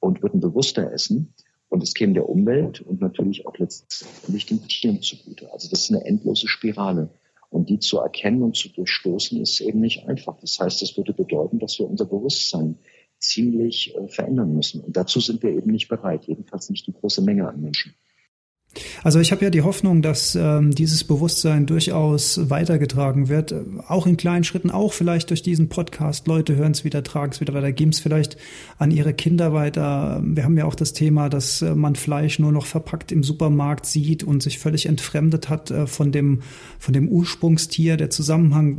und 0.00 0.22
würden 0.22 0.40
bewusster 0.40 0.92
essen. 0.92 1.34
Und 1.68 1.82
es 1.82 1.94
käme 1.94 2.12
der 2.12 2.28
Umwelt 2.28 2.80
und 2.80 3.00
natürlich 3.00 3.46
auch 3.46 3.56
letztendlich 3.58 4.46
den 4.46 4.66
Tieren 4.68 5.00
zugute. 5.00 5.52
Also 5.52 5.68
das 5.70 5.84
ist 5.84 5.90
eine 5.90 6.04
endlose 6.04 6.48
Spirale. 6.48 7.08
Und 7.50 7.68
die 7.68 7.78
zu 7.78 7.98
erkennen 7.98 8.42
und 8.42 8.56
zu 8.56 8.68
durchstoßen, 8.70 9.40
ist 9.40 9.60
eben 9.60 9.80
nicht 9.80 10.08
einfach. 10.08 10.36
Das 10.40 10.58
heißt, 10.58 10.80
das 10.80 10.96
würde 10.96 11.12
bedeuten, 11.12 11.58
dass 11.58 11.78
wir 11.78 11.88
unser 11.88 12.06
Bewusstsein 12.06 12.78
ziemlich 13.22 13.94
äh, 13.94 14.08
verändern 14.08 14.54
müssen. 14.54 14.82
Und 14.82 14.96
dazu 14.96 15.20
sind 15.20 15.42
wir 15.42 15.50
eben 15.50 15.70
nicht 15.70 15.88
bereit, 15.88 16.24
jedenfalls 16.26 16.68
nicht 16.70 16.86
die 16.86 16.92
große 16.92 17.22
Menge 17.22 17.48
an 17.48 17.60
Menschen. 17.60 17.94
Also 19.04 19.20
ich 19.20 19.32
habe 19.32 19.44
ja 19.44 19.50
die 19.50 19.62
Hoffnung, 19.62 20.00
dass 20.00 20.34
ähm, 20.34 20.74
dieses 20.74 21.04
Bewusstsein 21.04 21.66
durchaus 21.66 22.48
weitergetragen 22.48 23.28
wird, 23.28 23.54
auch 23.86 24.06
in 24.06 24.16
kleinen 24.16 24.44
Schritten, 24.44 24.70
auch 24.70 24.92
vielleicht 24.92 25.30
durch 25.30 25.42
diesen 25.42 25.68
Podcast. 25.68 26.26
Leute 26.26 26.56
hören 26.56 26.72
es 26.72 26.84
wieder, 26.84 27.02
tragen 27.02 27.32
es 27.32 27.40
wieder 27.40 27.52
weiter, 27.52 27.72
geben 27.72 27.90
es 27.90 28.00
vielleicht 28.00 28.36
an 28.78 28.90
ihre 28.90 29.12
Kinder 29.12 29.52
weiter. 29.52 30.22
Wir 30.24 30.44
haben 30.44 30.56
ja 30.56 30.64
auch 30.64 30.74
das 30.74 30.92
Thema, 30.92 31.28
dass 31.28 31.62
äh, 31.62 31.74
man 31.74 31.96
Fleisch 31.96 32.38
nur 32.38 32.52
noch 32.52 32.66
verpackt 32.66 33.12
im 33.12 33.22
Supermarkt 33.22 33.86
sieht 33.86 34.24
und 34.24 34.42
sich 34.42 34.58
völlig 34.58 34.86
entfremdet 34.86 35.48
hat 35.48 35.70
äh, 35.70 35.86
von 35.86 36.12
dem 36.12 36.40
von 36.78 36.94
dem 36.94 37.08
Ursprungstier. 37.08 37.96
Der 37.96 38.10
Zusammenhang 38.10 38.78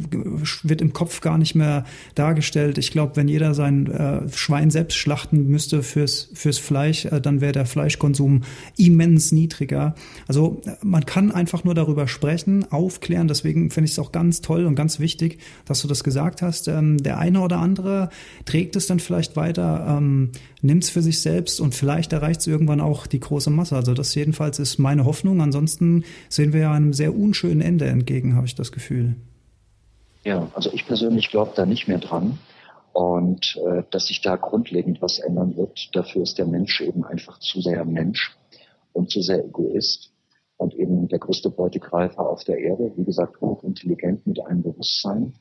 wird 0.63 0.81
im 0.81 0.93
Kopf 0.93 1.21
gar 1.21 1.37
nicht 1.37 1.55
mehr 1.55 1.85
dargestellt. 2.15 2.77
Ich 2.77 2.91
glaube, 2.91 3.15
wenn 3.15 3.27
jeder 3.27 3.53
sein 3.53 3.87
äh, 3.91 4.21
Schwein 4.33 4.71
selbst 4.71 4.97
schlachten 4.97 5.47
müsste 5.47 5.83
fürs 5.83 6.29
fürs 6.33 6.57
Fleisch, 6.57 7.05
äh, 7.05 7.21
dann 7.21 7.41
wäre 7.41 7.51
der 7.51 7.65
Fleischkonsum 7.65 8.43
immens 8.77 9.31
niedriger. 9.31 9.82
Also 10.27 10.61
man 10.81 11.05
kann 11.05 11.31
einfach 11.31 11.63
nur 11.63 11.75
darüber 11.75 12.07
sprechen, 12.07 12.71
aufklären. 12.71 13.27
Deswegen 13.27 13.69
finde 13.69 13.85
ich 13.85 13.91
es 13.91 13.99
auch 13.99 14.11
ganz 14.11 14.41
toll 14.41 14.65
und 14.65 14.75
ganz 14.75 14.99
wichtig, 14.99 15.39
dass 15.65 15.81
du 15.81 15.87
das 15.87 16.03
gesagt 16.03 16.41
hast. 16.41 16.67
Ähm, 16.67 16.97
der 16.97 17.19
eine 17.19 17.41
oder 17.41 17.59
andere 17.59 18.09
trägt 18.45 18.75
es 18.75 18.87
dann 18.87 18.99
vielleicht 18.99 19.35
weiter, 19.35 19.97
ähm, 19.97 20.31
nimmt 20.61 20.83
es 20.83 20.89
für 20.89 21.01
sich 21.01 21.21
selbst 21.21 21.59
und 21.59 21.75
vielleicht 21.75 22.13
erreicht 22.13 22.41
es 22.41 22.47
irgendwann 22.47 22.81
auch 22.81 23.07
die 23.07 23.19
große 23.19 23.49
Masse. 23.49 23.75
Also 23.75 23.93
das 23.93 24.15
jedenfalls 24.15 24.59
ist 24.59 24.77
meine 24.79 25.05
Hoffnung. 25.05 25.41
Ansonsten 25.41 26.03
sehen 26.29 26.53
wir 26.53 26.61
ja 26.61 26.71
einem 26.71 26.93
sehr 26.93 27.15
unschönen 27.15 27.61
Ende 27.61 27.85
entgegen, 27.85 28.35
habe 28.35 28.47
ich 28.47 28.55
das 28.55 28.71
Gefühl. 28.71 29.15
Ja, 30.23 30.49
also 30.53 30.71
ich 30.71 30.85
persönlich 30.87 31.29
glaube 31.29 31.51
da 31.55 31.65
nicht 31.65 31.87
mehr 31.87 31.99
dran. 31.99 32.39
Und 32.93 33.59
äh, 33.67 33.83
dass 33.89 34.07
sich 34.07 34.21
da 34.21 34.35
grundlegend 34.35 35.01
was 35.01 35.17
ändern 35.17 35.57
wird, 35.57 35.89
dafür 35.95 36.21
ist 36.21 36.37
der 36.37 36.45
Mensch 36.45 36.79
eben 36.79 37.03
einfach 37.03 37.39
zu 37.39 37.59
sehr 37.59 37.83
Mensch 37.85 38.35
und 38.93 39.09
zu 39.09 39.21
sehr 39.21 39.43
Egoist 39.43 40.13
und 40.57 40.73
eben 40.75 41.07
der 41.07 41.19
größte 41.19 41.49
Beutegreifer 41.49 42.27
auf 42.27 42.43
der 42.43 42.57
Erde, 42.57 42.91
wie 42.95 43.03
gesagt, 43.03 43.41
hochintelligent 43.41 44.25
mit 44.25 44.45
einem 44.45 44.63
Bewusstsein. 44.63 45.33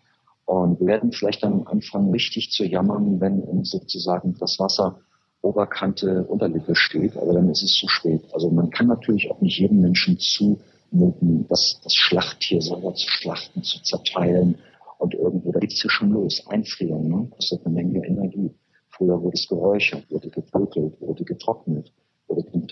Und 0.44 0.80
wir 0.80 0.86
werden 0.88 1.12
vielleicht 1.12 1.42
dann 1.44 1.66
anfangen, 1.66 2.10
richtig 2.10 2.50
zu 2.50 2.64
jammern, 2.64 3.20
wenn 3.20 3.40
uns 3.40 3.70
sozusagen 3.70 4.34
das 4.38 4.58
Wasser 4.58 5.00
Oberkante 5.40 6.24
Unterlippe 6.24 6.74
steht, 6.76 7.16
aber 7.16 7.34
dann 7.34 7.50
ist 7.50 7.62
es 7.62 7.74
zu 7.74 7.88
spät. 7.88 8.22
Also 8.32 8.50
man 8.50 8.70
kann 8.70 8.86
natürlich 8.86 9.30
auch 9.30 9.40
nicht 9.40 9.58
jedem 9.58 9.80
Menschen 9.80 10.18
zumuten, 10.18 11.46
das, 11.48 11.80
das 11.82 11.94
Schlachttier 11.94 12.62
selber 12.62 12.94
zu 12.94 13.08
schlachten, 13.08 13.62
zu 13.62 13.82
zerteilen 13.82 14.58
und 14.98 15.14
irgendwo, 15.14 15.50
da 15.50 15.58
geht's 15.58 15.82
ja 15.82 15.90
schon 15.90 16.10
los. 16.10 16.44
Einfrieren, 16.46 17.08
ne? 17.08 17.28
kostet 17.30 17.66
eine 17.66 17.74
Menge 17.74 18.06
Energie. 18.06 18.54
Früher 18.88 19.20
wurde 19.20 19.34
es 19.34 19.48
geräuchert, 19.48 20.08
wurde 20.10 20.30
gebrötelt, 20.30 21.00
wurde 21.00 21.24
getrocknet 21.24 21.92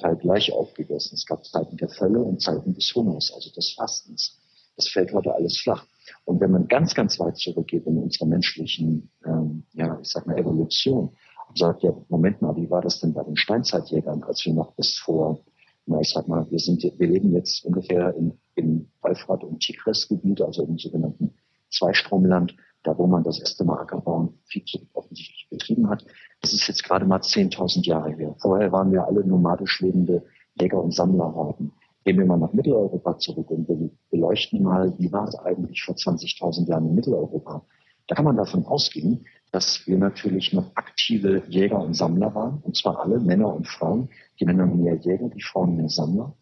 Teil 0.00 0.16
gleich 0.16 0.52
aufgegessen. 0.52 1.14
Es 1.14 1.26
gab 1.26 1.44
Zeiten 1.44 1.76
der 1.76 1.88
Völle 1.88 2.22
und 2.22 2.40
Zeiten 2.42 2.74
des 2.74 2.92
Hungers, 2.94 3.32
also 3.34 3.50
des 3.50 3.74
Fastens. 3.74 4.38
Das 4.76 4.88
fällt 4.88 5.12
heute 5.12 5.34
alles 5.34 5.58
flach. 5.58 5.86
Und 6.24 6.40
wenn 6.40 6.50
man 6.50 6.68
ganz, 6.68 6.94
ganz 6.94 7.18
weit 7.20 7.36
zurückgeht 7.36 7.86
in 7.86 7.98
unserer 7.98 8.26
menschlichen, 8.26 9.10
ähm, 9.24 9.64
ja, 9.72 9.98
ich 10.00 10.08
sag 10.08 10.26
mal, 10.26 10.38
Evolution 10.38 11.16
und 11.48 11.58
sagt, 11.58 11.82
ja, 11.82 11.92
Moment 12.08 12.40
mal, 12.40 12.56
wie 12.56 12.70
war 12.70 12.80
das 12.80 13.00
denn 13.00 13.12
bei 13.12 13.22
den 13.22 13.36
Steinzeitjägern, 13.36 14.22
als 14.22 14.44
wir 14.46 14.54
noch 14.54 14.72
bis 14.74 14.98
vor, 14.98 15.44
na, 15.86 16.00
ich 16.00 16.10
sag 16.10 16.28
mal, 16.28 16.50
wir 16.50 16.58
sind, 16.58 16.82
wir 16.82 17.08
leben 17.08 17.32
jetzt 17.32 17.64
ungefähr 17.64 18.14
im, 18.14 18.38
im 18.54 18.90
Euphrat- 19.02 19.44
und 19.44 19.60
Tigris-Gebiet, 19.60 20.40
also 20.40 20.64
im 20.64 20.78
sogenannten 20.78 21.34
Zweistromland, 21.70 22.54
da 22.82 22.96
wo 22.96 23.06
man 23.06 23.22
das 23.22 23.38
erste 23.38 23.64
Mal 23.64 23.80
Ackerbau 23.80 24.16
und 24.16 24.38
Viehzucht 24.46 24.86
offensichtlich 24.94 25.48
betrieben 25.50 25.88
hat. 25.88 26.04
Das 26.40 26.52
ist 26.52 26.66
jetzt 26.66 26.84
gerade 26.84 27.04
mal 27.04 27.20
10.000 27.20 27.86
Jahre 27.86 28.12
her. 28.12 28.29
Vorher 28.50 28.72
waren 28.72 28.90
wir 28.90 29.06
alle 29.06 29.24
nomadisch 29.24 29.80
lebende 29.80 30.24
Jäger- 30.60 30.82
und 30.82 30.92
Sammlerhorden. 30.92 31.70
Gehen 32.04 32.18
wir 32.18 32.26
mal 32.26 32.36
nach 32.36 32.52
Mitteleuropa 32.52 33.16
zurück 33.16 33.48
und 33.48 33.68
beleuchten 34.10 34.64
mal, 34.64 34.92
wie 34.98 35.12
war 35.12 35.28
es 35.28 35.38
eigentlich 35.38 35.84
vor 35.84 35.94
20.000 35.94 36.68
Jahren 36.68 36.88
in 36.88 36.96
Mitteleuropa. 36.96 37.64
Da 38.08 38.16
kann 38.16 38.24
man 38.24 38.36
davon 38.36 38.66
ausgehen, 38.66 39.24
dass 39.52 39.86
wir 39.86 39.96
natürlich 39.98 40.52
noch 40.52 40.74
aktive 40.74 41.44
Jäger 41.48 41.80
und 41.80 41.94
Sammler 41.94 42.34
waren, 42.34 42.58
und 42.64 42.76
zwar 42.76 42.98
alle, 42.98 43.20
Männer 43.20 43.54
und 43.54 43.68
Frauen. 43.68 44.08
Die 44.40 44.46
Männer 44.46 44.66
mehr 44.66 44.96
Jäger, 44.96 45.28
die 45.28 45.42
Frauen 45.42 45.76
mehr 45.76 45.88
Sammler. 45.88 46.34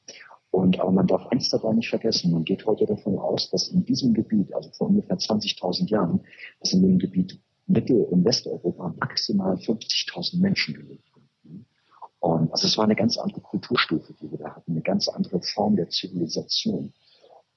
Und 0.51 0.81
aber 0.81 0.93
man 0.93 1.07
darf 1.07 1.27
eins 1.27 1.51
dabei 1.51 1.75
nicht 1.75 1.91
vergessen, 1.91 2.33
man 2.33 2.45
geht 2.45 2.65
heute 2.65 2.87
davon 2.87 3.19
aus, 3.19 3.51
dass 3.51 3.69
in 3.69 3.85
diesem 3.85 4.15
Gebiet, 4.15 4.55
also 4.55 4.71
vor 4.71 4.89
ungefähr 4.89 5.19
20.000 5.19 5.91
Jahren, 5.91 6.21
dass 6.61 6.73
in 6.73 6.81
dem 6.81 6.99
Gebiet 6.99 7.39
Mittel- 7.67 8.05
und 8.05 8.25
Westeuropa 8.25 8.95
maximal 8.99 9.57
50.000 9.57 10.41
Menschen 10.41 10.75
haben. 10.75 10.98
Also 12.51 12.67
es 12.67 12.77
war 12.77 12.85
eine 12.85 12.97
ganz 12.97 13.19
andere 13.19 13.41
Kulturstufe, 13.41 14.15
die 14.21 14.31
wir 14.31 14.39
da 14.39 14.57
hatten, 14.57 14.73
eine 14.73 14.83
ganz 14.83 15.09
andere 15.09 15.41
Form 15.41 15.77
der 15.77 15.89
Zivilisation. 15.89 16.93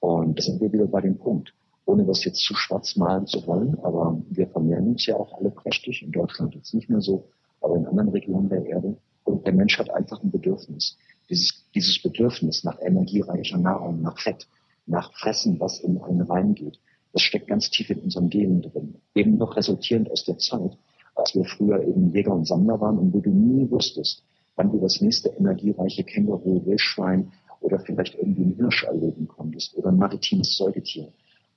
Und 0.00 0.38
da 0.38 0.42
sind 0.42 0.60
wir 0.60 0.72
wieder 0.72 0.86
bei 0.86 1.00
dem 1.00 1.18
Punkt, 1.18 1.54
ohne 1.84 2.04
das 2.04 2.24
jetzt 2.24 2.44
zu 2.44 2.54
schwarz 2.54 2.96
malen 2.96 3.26
zu 3.26 3.46
wollen, 3.46 3.78
aber 3.82 4.20
wir 4.30 4.48
vermehren 4.48 4.88
uns 4.88 5.06
ja 5.06 5.16
auch 5.16 5.38
alle 5.38 5.50
prächtig, 5.50 6.02
in 6.02 6.12
Deutschland 6.12 6.54
jetzt 6.54 6.74
nicht 6.74 6.88
mehr 6.88 7.00
so, 7.00 7.24
aber 7.60 7.76
in 7.76 7.86
anderen 7.86 8.10
Regionen 8.10 8.48
der 8.48 8.64
Erde. 8.66 8.96
Und 9.24 9.46
der 9.46 9.52
Mensch 9.52 9.78
hat 9.78 9.90
einfach 9.90 10.22
ein 10.22 10.30
Bedürfnis 10.30 10.96
dieses, 11.32 11.64
dieses 11.74 12.02
Bedürfnis 12.02 12.62
nach 12.62 12.78
energiereicher 12.80 13.58
Nahrung, 13.58 14.02
nach 14.02 14.18
Fett, 14.18 14.46
nach 14.86 15.12
Fressen, 15.14 15.58
was 15.60 15.80
in 15.80 16.00
einen 16.02 16.22
reingeht, 16.22 16.78
das 17.12 17.22
steckt 17.22 17.46
ganz 17.46 17.70
tief 17.70 17.90
in 17.90 18.00
unserem 18.00 18.28
Genen 18.28 18.62
drin. 18.62 18.96
Eben 19.14 19.36
noch 19.36 19.56
resultierend 19.56 20.10
aus 20.10 20.24
der 20.24 20.38
Zeit, 20.38 20.76
als 21.14 21.34
wir 21.34 21.44
früher 21.44 21.82
eben 21.82 22.12
Jäger 22.12 22.34
und 22.34 22.46
Sammler 22.46 22.80
waren 22.80 22.98
und 22.98 23.12
wo 23.14 23.20
du 23.20 23.30
nie 23.30 23.70
wusstest, 23.70 24.22
wann 24.56 24.70
du 24.70 24.78
das 24.78 25.00
nächste 25.00 25.30
energiereiche 25.30 26.04
Känguru, 26.04 26.64
Wildschwein 26.66 27.32
oder 27.60 27.78
vielleicht 27.78 28.14
irgendwie 28.14 28.44
ein 28.44 28.56
Hirsch 28.56 28.84
erleben 28.84 29.28
konntest 29.28 29.76
oder 29.76 29.88
ein 29.88 29.98
maritimes 29.98 30.56
Säugetier. 30.56 31.12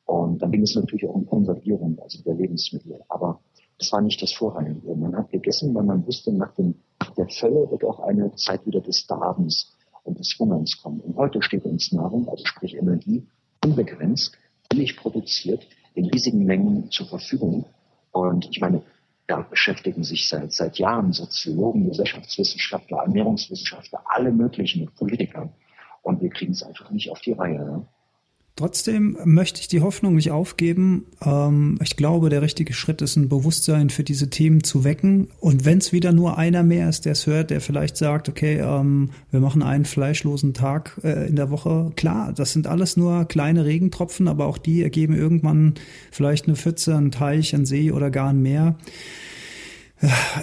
Und 0.06 0.42
dann 0.42 0.52
ging 0.52 0.62
es 0.62 0.76
natürlich 0.76 1.08
auch 1.08 1.16
um 1.16 1.26
Konservierung, 1.26 1.98
also 2.00 2.22
der 2.24 2.36
Lebensmittel. 2.36 3.02
Aber 3.10 3.40
das 3.80 3.92
war 3.92 4.02
nicht 4.02 4.22
das 4.22 4.34
Vorrangige. 4.34 4.96
Man 4.96 5.16
hat 5.16 5.32
gegessen, 5.32 5.74
weil 5.74 5.84
man 5.84 6.06
wusste, 6.06 6.32
nach, 6.32 6.54
dem, 6.54 6.76
der 7.18 7.28
Fälle 7.28 7.70
wird 7.72 7.84
auch 7.84 8.00
eine 8.00 8.34
Zeit 8.36 8.66
wieder 8.66 8.82
des 8.82 9.08
Darbens 9.08 9.76
und 10.04 10.20
des 10.20 10.36
Hungerns 10.40 10.82
kommen. 10.82 11.02
Und 11.02 11.16
heute 11.18 11.42
steht 11.42 11.66
uns 11.66 11.92
Nahrung, 11.92 12.30
also 12.30 12.46
sprich 12.46 12.76
Energie, 12.76 13.26
unbegrenzt, 13.64 14.38
billig 14.70 14.96
produziert, 14.96 15.68
in 15.96 16.06
riesigen 16.06 16.46
Mengen 16.46 16.92
zur 16.92 17.08
Verfügung. 17.08 17.66
Und 18.12 18.48
ich 18.50 18.62
meine, 18.62 18.84
da 19.28 19.42
beschäftigen 19.42 20.04
sich 20.04 20.28
seit, 20.28 20.52
seit 20.54 20.78
Jahren 20.78 21.12
Soziologen, 21.12 21.90
Gesellschaftswissenschaftler, 21.90 23.00
Ernährungswissenschaftler, 23.00 24.04
alle 24.06 24.32
möglichen 24.32 24.92
Politiker. 24.94 25.50
Und 26.04 26.22
wir 26.22 26.30
kriegen 26.30 26.52
es 26.52 26.64
einfach 26.64 26.92
nicht 26.92 27.10
auf 27.10 27.20
die 27.22 27.32
Reihe. 27.32 27.66
Ne? 27.66 27.88
Trotzdem 28.58 29.18
möchte 29.26 29.60
ich 29.60 29.68
die 29.68 29.82
Hoffnung 29.82 30.16
nicht 30.16 30.32
aufgeben. 30.32 31.08
Ähm, 31.22 31.78
ich 31.84 31.98
glaube, 31.98 32.30
der 32.30 32.42
richtige 32.42 32.72
Schritt 32.74 33.02
ist, 33.02 33.18
ein 33.18 33.28
Bewusstsein 33.28 33.90
für 33.90 34.06
diese 34.06 34.30
Themen 34.30 34.64
zu 34.64 34.86
wecken. 34.86 35.28
Und 35.42 35.66
wenn 35.66 35.80
es 35.80 35.92
wieder 35.92 36.14
nur 36.14 36.38
einer 36.38 36.64
mehr 36.64 36.88
ist, 36.88 37.04
der 37.04 37.12
es 37.12 37.28
hört, 37.28 37.50
der 37.50 37.60
vielleicht 37.60 37.98
sagt, 37.98 38.30
okay, 38.30 38.60
ähm, 38.60 39.10
wir 39.30 39.42
machen 39.42 39.62
einen 39.62 39.84
fleischlosen 39.84 40.54
Tag 40.54 40.98
äh, 41.04 41.28
in 41.28 41.36
der 41.36 41.50
Woche. 41.50 41.92
Klar, 41.98 42.32
das 42.32 42.54
sind 42.54 42.66
alles 42.66 42.96
nur 42.96 43.26
kleine 43.26 43.66
Regentropfen, 43.66 44.30
aber 44.30 44.46
auch 44.46 44.58
die 44.58 44.84
ergeben 44.84 45.18
irgendwann 45.18 45.74
vielleicht 46.10 46.48
eine 46.48 46.56
Pfütze, 46.56 46.96
einen 46.96 47.12
Teich, 47.12 47.54
einen 47.54 47.66
See 47.66 47.92
oder 47.92 48.10
gar 48.10 48.30
ein 48.30 48.42
Meer. 48.42 48.78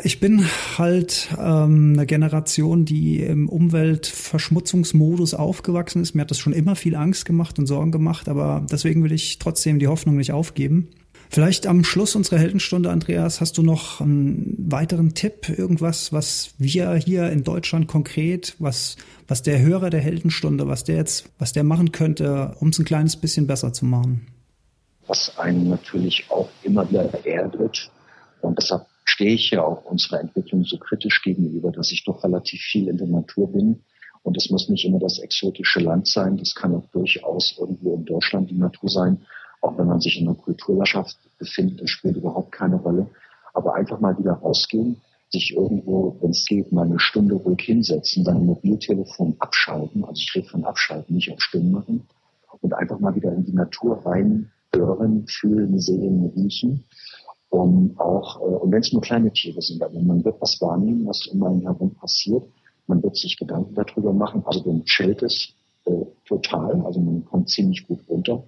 Ich 0.02 0.20
bin 0.20 0.46
halt 0.78 1.28
ähm, 1.38 1.94
eine 1.94 2.06
Generation, 2.06 2.84
die 2.84 3.20
im 3.20 3.48
Umweltverschmutzungsmodus 3.48 5.34
aufgewachsen 5.34 6.02
ist. 6.02 6.14
Mir 6.14 6.22
hat 6.22 6.30
das 6.30 6.38
schon 6.38 6.52
immer 6.52 6.76
viel 6.76 6.96
Angst 6.96 7.24
gemacht 7.24 7.58
und 7.58 7.66
Sorgen 7.66 7.92
gemacht, 7.92 8.28
aber 8.28 8.64
deswegen 8.70 9.02
will 9.04 9.12
ich 9.12 9.38
trotzdem 9.38 9.78
die 9.78 9.88
Hoffnung 9.88 10.16
nicht 10.16 10.32
aufgeben. 10.32 10.88
Vielleicht 11.30 11.66
am 11.66 11.82
Schluss 11.82 12.14
unserer 12.14 12.38
Heldenstunde, 12.38 12.90
Andreas, 12.90 13.40
hast 13.40 13.56
du 13.56 13.62
noch 13.62 14.02
einen 14.02 14.54
weiteren 14.58 15.14
Tipp, 15.14 15.48
irgendwas, 15.48 16.12
was 16.12 16.50
wir 16.58 16.92
hier 16.94 17.30
in 17.30 17.42
Deutschland 17.42 17.88
konkret, 17.88 18.54
was, 18.58 18.96
was 19.28 19.42
der 19.42 19.60
Hörer 19.60 19.88
der 19.88 20.00
Heldenstunde, 20.00 20.68
was 20.68 20.84
der 20.84 20.96
jetzt, 20.96 21.30
was 21.38 21.54
der 21.54 21.64
machen 21.64 21.90
könnte, 21.90 22.54
um 22.60 22.68
es 22.68 22.78
ein 22.78 22.84
kleines 22.84 23.16
bisschen 23.16 23.46
besser 23.46 23.72
zu 23.72 23.86
machen? 23.86 24.26
Was 25.06 25.38
einen 25.38 25.70
natürlich 25.70 26.26
auch 26.28 26.50
immer 26.64 26.88
wieder 26.90 27.08
erdet. 27.24 27.90
Und 28.42 28.58
deshalb 28.58 28.84
stehe 29.12 29.34
ich 29.34 29.50
ja 29.50 29.64
auch 29.64 29.84
unserer 29.84 30.20
Entwicklung 30.20 30.64
so 30.64 30.78
kritisch 30.78 31.22
gegenüber, 31.22 31.70
dass 31.70 31.92
ich 31.92 32.04
doch 32.04 32.24
relativ 32.24 32.60
viel 32.60 32.88
in 32.88 32.98
der 32.98 33.08
Natur 33.08 33.52
bin. 33.52 33.80
Und 34.22 34.36
es 34.36 34.50
muss 34.50 34.68
nicht 34.68 34.84
immer 34.84 35.00
das 35.00 35.18
exotische 35.18 35.80
Land 35.80 36.06
sein. 36.06 36.36
Das 36.36 36.54
kann 36.54 36.74
auch 36.74 36.86
durchaus 36.92 37.56
irgendwo 37.58 37.94
in 37.94 38.04
Deutschland 38.04 38.50
die 38.50 38.58
Natur 38.58 38.88
sein 38.88 39.18
auch 39.62 39.78
wenn 39.78 39.86
man 39.86 40.00
sich 40.00 40.20
in 40.20 40.28
einer 40.28 40.36
Kulturlandschaft 40.36 41.16
befindet, 41.38 41.80
das 41.80 41.90
spielt 41.90 42.16
überhaupt 42.16 42.52
keine 42.52 42.76
Rolle. 42.76 43.06
Aber 43.54 43.74
einfach 43.74 44.00
mal 44.00 44.18
wieder 44.18 44.32
rausgehen, 44.32 45.00
sich 45.30 45.54
irgendwo, 45.54 46.16
wenn 46.20 46.30
es 46.30 46.44
geht, 46.46 46.72
mal 46.72 46.84
eine 46.84 46.98
Stunde 46.98 47.36
ruhig 47.36 47.62
hinsetzen, 47.62 48.24
sein 48.24 48.44
Mobiltelefon 48.44 49.36
abschalten, 49.38 50.04
also 50.04 50.20
ich 50.20 50.34
rede 50.34 50.48
von 50.48 50.64
abschalten, 50.64 51.14
nicht 51.14 51.32
auf 51.32 51.40
Stimmen 51.40 51.70
machen, 51.70 52.02
und 52.60 52.74
einfach 52.74 52.98
mal 52.98 53.14
wieder 53.14 53.32
in 53.32 53.44
die 53.44 53.52
Natur 53.52 54.04
rein 54.04 54.50
hören, 54.74 55.26
fühlen, 55.26 55.78
sehen, 55.78 56.32
riechen. 56.36 56.84
Um 57.52 57.94
auch, 57.98 58.40
äh, 58.40 58.44
und 58.44 58.72
wenn 58.72 58.80
es 58.80 58.92
nur 58.92 59.02
kleine 59.02 59.32
Tiere 59.32 59.60
sind, 59.60 59.82
aber 59.82 60.00
man 60.00 60.24
wird 60.24 60.40
was 60.40 60.60
wahrnehmen, 60.60 61.06
was 61.06 61.26
um 61.26 61.42
einen 61.42 61.62
herum 61.62 61.94
passiert, 61.94 62.44
man 62.86 63.02
wird 63.02 63.16
sich 63.16 63.36
Gedanken 63.36 63.74
darüber 63.74 64.12
machen, 64.12 64.42
also 64.46 64.60
dann 64.60 64.84
chillt 64.84 65.22
es 65.22 65.54
äh, 65.84 66.04
total, 66.26 66.80
also 66.86 67.00
man 67.00 67.24
kommt 67.24 67.48
ziemlich 67.50 67.86
gut 67.86 68.00
runter 68.08 68.42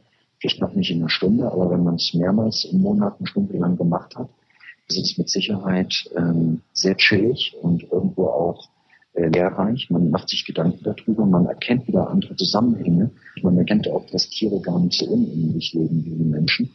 vielleicht 0.44 0.60
noch 0.60 0.74
nicht 0.74 0.90
in 0.90 0.98
einer 0.98 1.08
Stunde, 1.08 1.50
aber 1.50 1.70
wenn 1.70 1.84
man 1.84 1.94
es 1.94 2.12
mehrmals 2.12 2.64
im 2.64 2.82
Monat 2.82 3.14
eine 3.18 3.26
Stunde 3.26 3.56
lang 3.56 3.78
gemacht 3.78 4.14
hat, 4.16 4.28
ist 4.88 4.98
es 4.98 5.16
mit 5.16 5.30
Sicherheit 5.30 5.94
ähm, 6.16 6.60
sehr 6.74 6.96
chillig 6.96 7.56
und 7.62 7.82
irgendwo 7.90 8.26
auch 8.26 8.68
äh, 9.14 9.28
lehrreich. 9.28 9.88
Man 9.88 10.10
macht 10.10 10.28
sich 10.28 10.44
Gedanken 10.44 10.80
darüber, 10.84 11.24
man 11.24 11.46
erkennt 11.46 11.88
wieder 11.88 12.10
andere 12.10 12.36
Zusammenhänge. 12.36 13.10
Man 13.40 13.56
erkennt 13.56 13.88
auch, 13.88 14.04
dass 14.10 14.28
Tiere 14.28 14.60
gar 14.60 14.78
nicht 14.78 14.98
so 14.98 15.06
unähnlich 15.06 15.72
leben 15.72 16.04
wie 16.04 16.10
die 16.10 16.24
Menschen, 16.24 16.70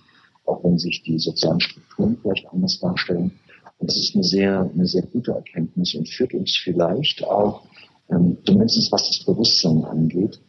auch 0.49 0.63
wenn 0.63 0.77
sich 0.77 1.03
die 1.03 1.19
sozialen 1.19 1.59
Strukturen 1.59 2.17
vielleicht 2.21 2.47
anders 2.51 2.79
darstellen. 2.79 3.31
Und 3.77 3.89
das 3.89 3.97
ist 3.97 4.15
eine 4.15 4.23
sehr, 4.23 4.69
eine 4.73 4.85
sehr 4.85 5.03
gute 5.03 5.31
Erkenntnis 5.31 5.95
und 5.95 6.09
führt 6.09 6.33
uns 6.33 6.57
vielleicht 6.57 7.23
auch, 7.23 7.61
ähm, 8.09 8.37
zumindest 8.45 8.91
was 8.91 9.07
das 9.07 9.25
Bewusstsein 9.25 9.85
angeht, 9.85 10.41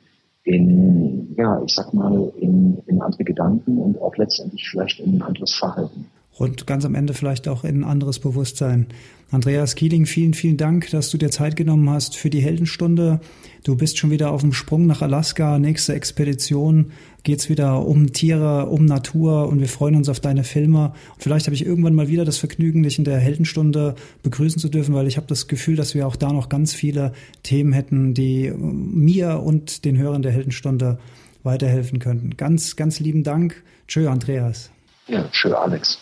in, 0.42 1.34
ja, 1.36 1.62
ich 1.62 1.74
sag 1.74 1.92
mal, 1.92 2.32
in, 2.38 2.78
in 2.86 3.00
andere 3.02 3.24
Gedanken 3.24 3.78
und 3.78 4.00
auch 4.00 4.16
letztendlich 4.16 4.68
vielleicht 4.68 4.98
in 5.00 5.16
ein 5.16 5.22
anderes 5.22 5.54
Verhalten 5.54 6.06
und 6.36 6.66
ganz 6.66 6.84
am 6.84 6.94
Ende 6.94 7.12
vielleicht 7.12 7.48
auch 7.48 7.64
in 7.64 7.80
ein 7.80 7.84
anderes 7.84 8.18
Bewusstsein. 8.18 8.86
Andreas 9.30 9.76
Kieling, 9.76 10.06
vielen, 10.06 10.34
vielen 10.34 10.56
Dank, 10.56 10.90
dass 10.90 11.10
du 11.10 11.18
dir 11.18 11.30
Zeit 11.30 11.54
genommen 11.54 11.88
hast 11.88 12.16
für 12.16 12.30
die 12.30 12.40
Heldenstunde. 12.40 13.20
Du 13.62 13.76
bist 13.76 13.98
schon 13.98 14.10
wieder 14.10 14.32
auf 14.32 14.40
dem 14.40 14.52
Sprung 14.52 14.86
nach 14.86 15.02
Alaska. 15.02 15.58
Nächste 15.60 15.94
Expedition 15.94 16.90
geht's 17.22 17.48
wieder 17.48 17.86
um 17.86 18.12
Tiere, 18.12 18.66
um 18.66 18.86
Natur 18.86 19.48
und 19.48 19.60
wir 19.60 19.68
freuen 19.68 19.94
uns 19.94 20.08
auf 20.08 20.18
deine 20.18 20.42
Filme. 20.42 20.94
Und 21.14 21.22
vielleicht 21.22 21.46
habe 21.46 21.54
ich 21.54 21.64
irgendwann 21.64 21.94
mal 21.94 22.08
wieder 22.08 22.24
das 22.24 22.38
Vergnügen, 22.38 22.82
dich 22.82 22.98
in 22.98 23.04
der 23.04 23.18
Heldenstunde 23.18 23.94
begrüßen 24.24 24.60
zu 24.60 24.68
dürfen, 24.68 24.94
weil 24.94 25.06
ich 25.06 25.16
habe 25.16 25.28
das 25.28 25.46
Gefühl, 25.46 25.76
dass 25.76 25.94
wir 25.94 26.08
auch 26.08 26.16
da 26.16 26.32
noch 26.32 26.48
ganz 26.48 26.74
viele 26.74 27.12
Themen 27.44 27.72
hätten, 27.72 28.14
die 28.14 28.50
mir 28.56 29.42
und 29.44 29.84
den 29.84 29.96
Hörern 29.96 30.22
der 30.22 30.32
Heldenstunde 30.32 30.98
weiterhelfen 31.44 32.00
könnten. 32.00 32.36
Ganz, 32.36 32.74
ganz 32.74 32.98
lieben 32.98 33.22
Dank. 33.22 33.62
Tschö, 33.86 34.08
Andreas. 34.08 34.70
Ja, 35.06 35.28
tschö, 35.30 35.52
Alex. 35.54 36.00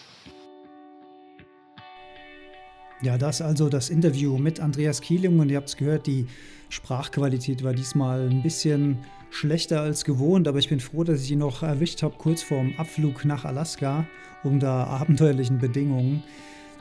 Ja, 3.01 3.17
das 3.17 3.41
also 3.41 3.69
das 3.69 3.91
Interview 3.91 4.39
mit 4.39 4.59
Andreas 4.59 5.01
Kieling 5.01 5.39
und 5.39 5.51
ihr 5.51 5.57
habt 5.59 5.69
es 5.69 5.77
gehört, 5.77 6.09
die 6.09 6.27
Sprachqualität 6.69 7.63
war 7.63 7.73
diesmal 7.73 8.29
ein 8.29 8.43
bisschen 8.43 8.99
schlechter 9.31 9.83
als 9.83 10.05
gewohnt, 10.05 10.49
aber 10.49 10.59
ich 10.59 10.69
bin 10.69 10.81
froh, 10.81 11.05
dass 11.05 11.23
ich 11.23 11.31
ihn 11.31 11.39
noch 11.39 11.63
erwischt 11.63 12.03
habe, 12.03 12.17
kurz 12.19 12.43
vorm 12.43 12.75
Abflug 12.77 13.25
nach 13.25 13.45
Alaska, 13.45 14.05
unter 14.43 14.69
abenteuerlichen 14.69 15.59
Bedingungen. 15.59 16.25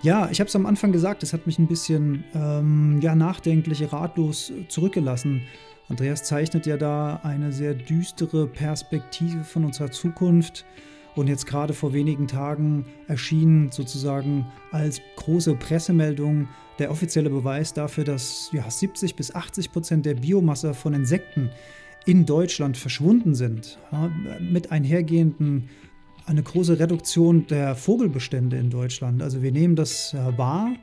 Ja, 0.02 0.30
ich 0.32 0.40
habe 0.40 0.48
es 0.48 0.56
am 0.56 0.66
Anfang 0.66 0.92
gesagt, 0.92 1.22
es 1.22 1.34
hat 1.34 1.46
mich 1.46 1.60
ein 1.60 1.68
bisschen 1.68 2.24
ähm, 2.34 3.00
ja, 3.02 3.14
nachdenklich, 3.14 3.92
ratlos 3.94 4.52
zurückgelassen. 4.70 5.42
Andreas 5.90 6.24
zeichnet 6.24 6.66
ja 6.66 6.78
da 6.78 7.20
eine 7.24 7.52
sehr 7.52 7.74
düstere 7.74 8.48
Perspektive 8.48 9.44
von 9.44 9.66
unserer 9.66 9.92
Zukunft. 9.92 10.66
Und 11.18 11.28
jetzt 11.28 11.48
gerade 11.48 11.74
vor 11.74 11.94
wenigen 11.94 12.28
Tagen 12.28 12.86
erschien 13.08 13.72
sozusagen 13.72 14.46
als 14.72 15.02
große 15.16 15.56
Pressemeldung 15.56 16.48
der 16.78 16.92
offizielle 16.92 17.32
Beweis 17.32 17.74
dafür, 17.74 18.04
dass 18.04 18.52
ja, 18.54 18.70
70 18.70 19.16
bis 19.16 19.34
80 19.34 19.72
Prozent 19.72 20.06
der 20.06 20.14
Biomasse 20.14 20.76
von 20.76 20.94
Insekten 20.94 21.50
in 22.06 22.28
Deutschland 22.28 22.78
verschwunden 22.78 23.34
sind. 23.34 23.80
Ja, 23.92 24.12
mit 24.40 24.72
einhergehenden 24.72 25.70
eine 26.28 26.44
große 26.44 26.78
Reduktion 26.78 27.48
der 27.48 27.76
Vogelbestände 27.76 28.58
in 28.58 28.70
Deutschland. 28.70 29.24
Also 29.24 29.42
wir 29.42 29.52
nehmen 29.52 29.76
das 29.76 30.16
wahr. 30.36 30.76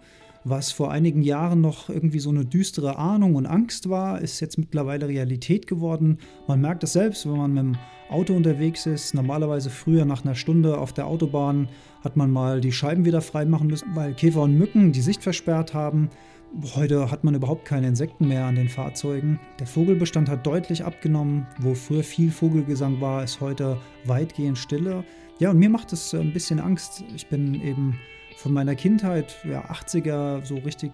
Was 0.46 0.72
vor 0.72 0.90
einigen 0.90 1.22
Jahren 1.22 1.62
noch 1.62 1.88
irgendwie 1.88 2.18
so 2.18 2.28
eine 2.28 2.44
düstere 2.44 2.98
Ahnung 2.98 3.34
und 3.34 3.46
Angst 3.46 3.88
war, 3.88 4.20
ist 4.20 4.40
jetzt 4.40 4.58
mittlerweile 4.58 5.08
Realität 5.08 5.66
geworden. 5.66 6.18
Man 6.46 6.60
merkt 6.60 6.84
es 6.84 6.92
selbst, 6.92 7.24
wenn 7.24 7.38
man 7.38 7.54
mit 7.54 7.62
dem 7.62 7.78
Auto 8.10 8.34
unterwegs 8.34 8.84
ist. 8.84 9.14
Normalerweise 9.14 9.70
früher 9.70 10.04
nach 10.04 10.22
einer 10.22 10.34
Stunde 10.34 10.76
auf 10.76 10.92
der 10.92 11.06
Autobahn 11.06 11.70
hat 12.02 12.18
man 12.18 12.30
mal 12.30 12.60
die 12.60 12.72
Scheiben 12.72 13.06
wieder 13.06 13.22
frei 13.22 13.46
machen 13.46 13.68
müssen, 13.68 13.96
weil 13.96 14.12
Käfer 14.12 14.42
und 14.42 14.58
Mücken 14.58 14.92
die 14.92 15.00
Sicht 15.00 15.22
versperrt 15.22 15.72
haben. 15.72 16.10
Heute 16.74 17.10
hat 17.10 17.24
man 17.24 17.34
überhaupt 17.34 17.64
keine 17.64 17.88
Insekten 17.88 18.28
mehr 18.28 18.44
an 18.44 18.56
den 18.56 18.68
Fahrzeugen. 18.68 19.40
Der 19.60 19.66
Vogelbestand 19.66 20.28
hat 20.28 20.46
deutlich 20.46 20.84
abgenommen. 20.84 21.46
Wo 21.58 21.74
früher 21.74 22.04
viel 22.04 22.30
Vogelgesang 22.30 23.00
war, 23.00 23.24
ist 23.24 23.40
heute 23.40 23.78
weitgehend 24.04 24.58
Stille. 24.58 25.04
Ja, 25.38 25.50
und 25.50 25.58
mir 25.58 25.70
macht 25.70 25.94
es 25.94 26.14
ein 26.14 26.34
bisschen 26.34 26.60
Angst. 26.60 27.02
Ich 27.16 27.28
bin 27.28 27.54
eben 27.54 27.98
von 28.36 28.52
meiner 28.52 28.74
Kindheit, 28.74 29.36
ja, 29.44 29.64
80er, 29.70 30.44
so 30.44 30.56
richtig 30.56 30.92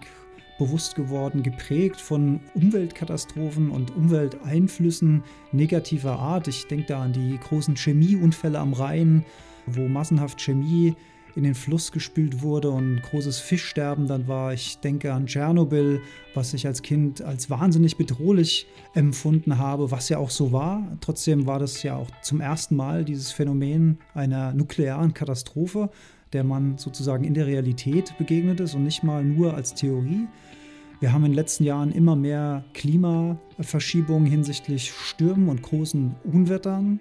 bewusst 0.57 0.95
geworden, 0.95 1.41
geprägt 1.41 1.99
von 1.99 2.39
Umweltkatastrophen 2.53 3.71
und 3.71 3.95
Umwelteinflüssen 3.95 5.23
negativer 5.51 6.19
Art. 6.19 6.47
Ich 6.47 6.67
denke 6.67 6.85
da 6.85 7.01
an 7.01 7.13
die 7.13 7.39
großen 7.39 7.75
Chemieunfälle 7.75 8.59
am 8.59 8.73
Rhein, 8.73 9.25
wo 9.65 9.87
massenhaft 9.87 10.39
Chemie 10.39 10.95
in 11.35 11.43
den 11.43 11.55
Fluss 11.55 11.91
gespült 11.91 12.41
wurde 12.41 12.69
und 12.69 13.01
großes 13.01 13.39
Fischsterben 13.39 14.07
dann 14.07 14.27
war. 14.27 14.53
Ich 14.53 14.79
denke 14.79 15.13
an 15.13 15.25
Tschernobyl, 15.25 16.01
was 16.33 16.53
ich 16.53 16.67
als 16.67 16.81
Kind 16.81 17.21
als 17.21 17.49
wahnsinnig 17.49 17.97
bedrohlich 17.97 18.67
empfunden 18.93 19.57
habe, 19.57 19.91
was 19.91 20.09
ja 20.09 20.17
auch 20.17 20.29
so 20.29 20.51
war. 20.51 20.97
Trotzdem 21.01 21.47
war 21.47 21.59
das 21.59 21.83
ja 21.83 21.95
auch 21.95 22.09
zum 22.21 22.41
ersten 22.41 22.75
Mal 22.75 23.05
dieses 23.05 23.31
Phänomen 23.31 23.99
einer 24.13 24.53
nuklearen 24.53 25.13
Katastrophe 25.13 25.89
der 26.33 26.43
man 26.43 26.77
sozusagen 26.77 27.23
in 27.23 27.33
der 27.33 27.47
Realität 27.47 28.17
begegnet 28.17 28.59
ist 28.59 28.75
und 28.75 28.83
nicht 28.83 29.03
mal 29.03 29.23
nur 29.23 29.53
als 29.53 29.73
Theorie. 29.73 30.27
Wir 30.99 31.13
haben 31.13 31.25
in 31.25 31.31
den 31.31 31.35
letzten 31.35 31.63
Jahren 31.63 31.91
immer 31.91 32.15
mehr 32.15 32.63
Klimaverschiebungen 32.73 34.29
hinsichtlich 34.29 34.91
Stürmen 34.91 35.49
und 35.49 35.61
großen 35.63 36.15
Unwettern. 36.23 36.99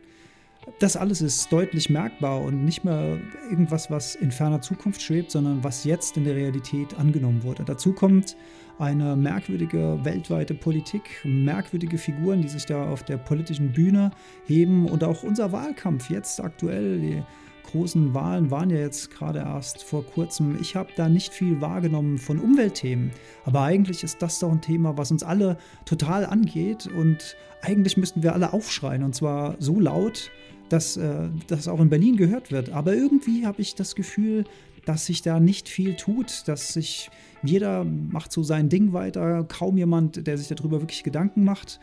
Das 0.78 0.96
alles 0.96 1.20
ist 1.20 1.52
deutlich 1.52 1.90
merkbar 1.90 2.40
und 2.40 2.64
nicht 2.64 2.84
mehr 2.84 3.18
irgendwas, 3.50 3.90
was 3.90 4.14
in 4.14 4.30
ferner 4.30 4.60
Zukunft 4.60 5.02
schwebt, 5.02 5.30
sondern 5.30 5.64
was 5.64 5.84
jetzt 5.84 6.16
in 6.16 6.24
der 6.24 6.34
Realität 6.34 6.98
angenommen 6.98 7.42
wurde. 7.42 7.64
Dazu 7.64 7.92
kommt 7.92 8.36
eine 8.78 9.16
merkwürdige 9.16 9.98
weltweite 10.02 10.54
Politik, 10.54 11.02
merkwürdige 11.24 11.98
Figuren, 11.98 12.40
die 12.40 12.48
sich 12.48 12.64
da 12.64 12.88
auf 12.88 13.02
der 13.02 13.18
politischen 13.18 13.72
Bühne 13.72 14.10
heben 14.46 14.88
und 14.88 15.04
auch 15.04 15.22
unser 15.22 15.52
Wahlkampf 15.52 16.08
jetzt 16.08 16.42
aktuell, 16.42 16.98
die 16.98 17.22
großen 17.70 18.14
Wahlen 18.14 18.50
waren 18.50 18.70
ja 18.70 18.78
jetzt 18.78 19.10
gerade 19.10 19.40
erst 19.40 19.82
vor 19.82 20.04
kurzem. 20.04 20.58
Ich 20.60 20.76
habe 20.76 20.90
da 20.96 21.08
nicht 21.08 21.32
viel 21.32 21.60
wahrgenommen 21.60 22.18
von 22.18 22.38
Umweltthemen. 22.38 23.10
Aber 23.44 23.62
eigentlich 23.62 24.02
ist 24.02 24.22
das 24.22 24.38
doch 24.38 24.50
ein 24.50 24.60
Thema, 24.60 24.96
was 24.96 25.10
uns 25.10 25.22
alle 25.22 25.56
total 25.84 26.26
angeht. 26.26 26.86
Und 26.86 27.36
eigentlich 27.62 27.96
müssten 27.96 28.22
wir 28.22 28.34
alle 28.34 28.52
aufschreien. 28.52 29.02
Und 29.02 29.14
zwar 29.14 29.56
so 29.58 29.78
laut, 29.78 30.30
dass 30.68 30.96
äh, 30.96 31.28
das 31.46 31.68
auch 31.68 31.80
in 31.80 31.90
Berlin 31.90 32.16
gehört 32.16 32.50
wird. 32.50 32.70
Aber 32.70 32.94
irgendwie 32.94 33.46
habe 33.46 33.62
ich 33.62 33.74
das 33.74 33.94
Gefühl, 33.94 34.44
dass 34.84 35.06
sich 35.06 35.22
da 35.22 35.40
nicht 35.40 35.68
viel 35.68 35.94
tut, 35.94 36.48
dass 36.48 36.72
sich 36.72 37.10
jeder 37.42 37.84
macht 37.84 38.32
so 38.32 38.42
sein 38.42 38.68
Ding 38.68 38.92
weiter, 38.92 39.44
kaum 39.44 39.76
jemand, 39.76 40.26
der 40.26 40.38
sich 40.38 40.48
darüber 40.48 40.80
wirklich 40.80 41.02
Gedanken 41.02 41.44
macht. 41.44 41.80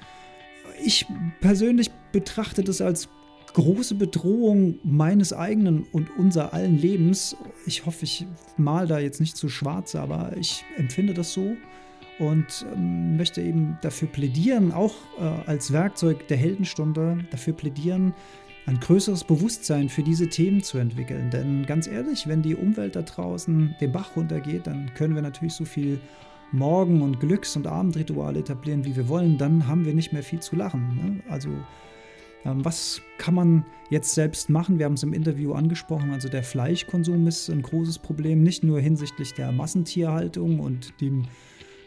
Ich 0.83 1.05
persönlich 1.41 1.91
betrachte 2.11 2.63
das 2.63 2.81
als 2.81 3.09
große 3.53 3.95
Bedrohung 3.95 4.79
meines 4.83 5.33
eigenen 5.33 5.83
und 5.91 6.09
unser 6.17 6.53
allen 6.53 6.77
Lebens. 6.77 7.35
Ich 7.65 7.85
hoffe, 7.85 8.03
ich 8.03 8.25
mal 8.57 8.87
da 8.87 8.99
jetzt 8.99 9.19
nicht 9.19 9.37
zu 9.37 9.49
schwarz, 9.49 9.95
aber 9.95 10.35
ich 10.37 10.63
empfinde 10.77 11.13
das 11.13 11.33
so 11.33 11.55
und 12.19 12.65
ähm, 12.73 13.17
möchte 13.17 13.41
eben 13.41 13.77
dafür 13.81 14.07
plädieren, 14.07 14.71
auch 14.71 14.95
äh, 15.19 15.49
als 15.49 15.71
Werkzeug 15.71 16.27
der 16.27 16.37
Heldenstunde, 16.37 17.25
dafür 17.31 17.53
plädieren, 17.53 18.13
ein 18.65 18.79
größeres 18.79 19.23
Bewusstsein 19.23 19.87
für 19.87 20.03
diese 20.03 20.27
Themen 20.27 20.61
zu 20.61 20.77
entwickeln. 20.77 21.29
Denn 21.29 21.65
ganz 21.65 21.87
ehrlich, 21.87 22.27
wenn 22.27 22.41
die 22.41 22.55
Umwelt 22.55 22.95
da 22.95 23.01
draußen 23.01 23.75
den 23.79 23.91
Bach 23.91 24.15
runtergeht, 24.15 24.67
dann 24.67 24.93
können 24.93 25.15
wir 25.15 25.21
natürlich 25.21 25.53
so 25.53 25.63
viel 25.63 26.01
Morgen- 26.51 27.01
und 27.01 27.19
Glücks- 27.19 27.55
und 27.55 27.67
Abendrituale 27.67 28.39
etablieren, 28.39 28.85
wie 28.85 28.95
wir 28.95 29.07
wollen, 29.07 29.37
dann 29.37 29.67
haben 29.67 29.85
wir 29.85 29.93
nicht 29.93 30.13
mehr 30.13 30.23
viel 30.23 30.39
zu 30.39 30.55
lachen. 30.55 30.95
Ne? 30.95 31.23
Also 31.29 31.49
was 32.43 33.01
kann 33.17 33.35
man 33.35 33.65
jetzt 33.89 34.13
selbst 34.13 34.49
machen? 34.49 34.79
Wir 34.79 34.85
haben 34.85 34.93
es 34.93 35.03
im 35.03 35.13
Interview 35.13 35.53
angesprochen. 35.53 36.11
Also 36.11 36.29
der 36.29 36.43
Fleischkonsum 36.43 37.27
ist 37.27 37.49
ein 37.49 37.61
großes 37.61 37.99
Problem, 37.99 38.43
nicht 38.43 38.63
nur 38.63 38.79
hinsichtlich 38.79 39.33
der 39.33 39.51
Massentierhaltung 39.51 40.59
und 40.59 40.99
dem 41.01 41.25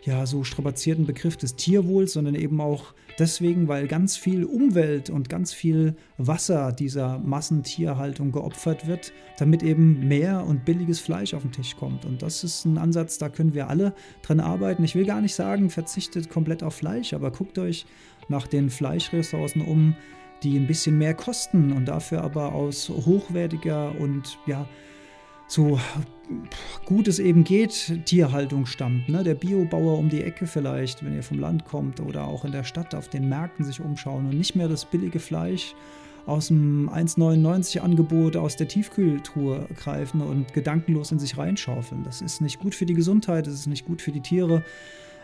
ja, 0.02 0.24
so 0.24 0.44
strapazierten 0.44 1.04
Begriff 1.04 1.36
des 1.36 1.56
Tierwohls, 1.56 2.14
sondern 2.14 2.34
eben 2.34 2.60
auch 2.60 2.94
deswegen, 3.18 3.68
weil 3.68 3.86
ganz 3.86 4.16
viel 4.16 4.44
Umwelt 4.44 5.10
und 5.10 5.28
ganz 5.28 5.52
viel 5.52 5.94
Wasser 6.16 6.72
dieser 6.72 7.18
Massentierhaltung 7.18 8.32
geopfert 8.32 8.86
wird, 8.86 9.12
damit 9.38 9.62
eben 9.62 10.08
mehr 10.08 10.46
und 10.46 10.64
billiges 10.64 11.00
Fleisch 11.00 11.34
auf 11.34 11.42
den 11.42 11.52
Tisch 11.52 11.76
kommt. 11.76 12.06
Und 12.06 12.22
das 12.22 12.44
ist 12.44 12.64
ein 12.64 12.78
Ansatz, 12.78 13.18
da 13.18 13.28
können 13.28 13.54
wir 13.54 13.68
alle 13.68 13.94
dran 14.22 14.40
arbeiten. 14.40 14.84
Ich 14.84 14.94
will 14.94 15.04
gar 15.04 15.20
nicht 15.20 15.34
sagen, 15.34 15.68
verzichtet 15.68 16.30
komplett 16.30 16.62
auf 16.62 16.74
Fleisch, 16.74 17.12
aber 17.12 17.30
guckt 17.30 17.58
euch 17.58 17.84
nach 18.28 18.46
den 18.46 18.70
Fleischressourcen 18.70 19.60
um, 19.62 19.96
die 20.42 20.59
ein 20.59 20.66
bisschen 20.66 20.98
mehr 20.98 21.14
kosten 21.14 21.72
und 21.72 21.87
dafür 21.87 22.22
aber 22.22 22.53
aus 22.53 22.88
hochwertiger 22.88 23.94
und 23.98 24.38
ja, 24.46 24.66
so 25.46 25.81
gut 26.85 27.09
es 27.09 27.18
eben 27.18 27.42
geht, 27.42 28.05
Tierhaltung 28.07 28.66
stammt. 28.66 29.09
Ne? 29.09 29.24
Der 29.24 29.35
Biobauer 29.35 29.98
um 29.98 30.09
die 30.09 30.22
Ecke 30.22 30.46
vielleicht, 30.46 31.05
wenn 31.05 31.14
ihr 31.14 31.24
vom 31.24 31.40
Land 31.40 31.64
kommt 31.64 32.00
oder 32.00 32.24
auch 32.24 32.44
in 32.44 32.53
der 32.53 32.62
Stadt 32.62 32.94
auf 32.94 33.09
den 33.09 33.29
Märkten 33.29 33.64
sich 33.64 33.81
umschauen 33.81 34.26
und 34.26 34.38
nicht 34.38 34.55
mehr 34.55 34.68
das 34.68 34.85
billige 34.85 35.18
Fleisch 35.18 35.74
aus 36.26 36.48
dem 36.48 36.88
1,99 36.88 37.81
Angebot 37.81 38.37
aus 38.37 38.55
der 38.55 38.68
Tiefkühltruhe 38.68 39.66
greifen 39.76 40.20
und 40.20 40.53
gedankenlos 40.53 41.11
in 41.11 41.18
sich 41.18 41.37
reinschaufeln. 41.37 42.05
Das 42.05 42.20
ist 42.20 42.40
nicht 42.40 42.61
gut 42.61 42.74
für 42.74 42.87
die 42.87 42.94
Gesundheit, 42.94 43.48
es 43.48 43.55
ist 43.55 43.66
nicht 43.66 43.87
gut 43.87 44.03
für 44.03 44.12
die 44.12 44.20
Tiere, 44.20 44.62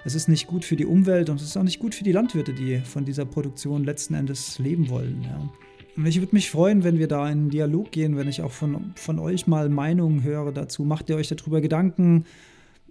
es 0.06 0.14
ist 0.14 0.28
nicht 0.28 0.46
gut 0.46 0.64
für 0.64 0.76
die 0.76 0.86
Umwelt 0.86 1.28
und 1.30 1.40
es 1.40 1.48
ist 1.48 1.56
auch 1.56 1.64
nicht 1.64 1.80
gut 1.80 1.94
für 1.94 2.04
die 2.04 2.12
Landwirte, 2.12 2.54
die 2.54 2.78
von 2.78 3.04
dieser 3.04 3.24
Produktion 3.24 3.82
letzten 3.82 4.14
Endes 4.14 4.60
leben 4.60 4.88
wollen. 4.88 5.22
Ja. 5.24 6.06
Ich 6.06 6.20
würde 6.20 6.34
mich 6.34 6.48
freuen, 6.48 6.84
wenn 6.84 6.98
wir 6.98 7.08
da 7.08 7.24
in 7.26 7.32
einen 7.32 7.50
Dialog 7.50 7.90
gehen, 7.90 8.16
wenn 8.16 8.28
ich 8.28 8.40
auch 8.42 8.52
von, 8.52 8.92
von 8.94 9.18
euch 9.18 9.48
mal 9.48 9.68
Meinungen 9.68 10.22
höre 10.22 10.52
dazu. 10.52 10.84
Macht 10.84 11.10
ihr 11.10 11.16
euch 11.16 11.26
darüber 11.26 11.60
Gedanken? 11.60 12.24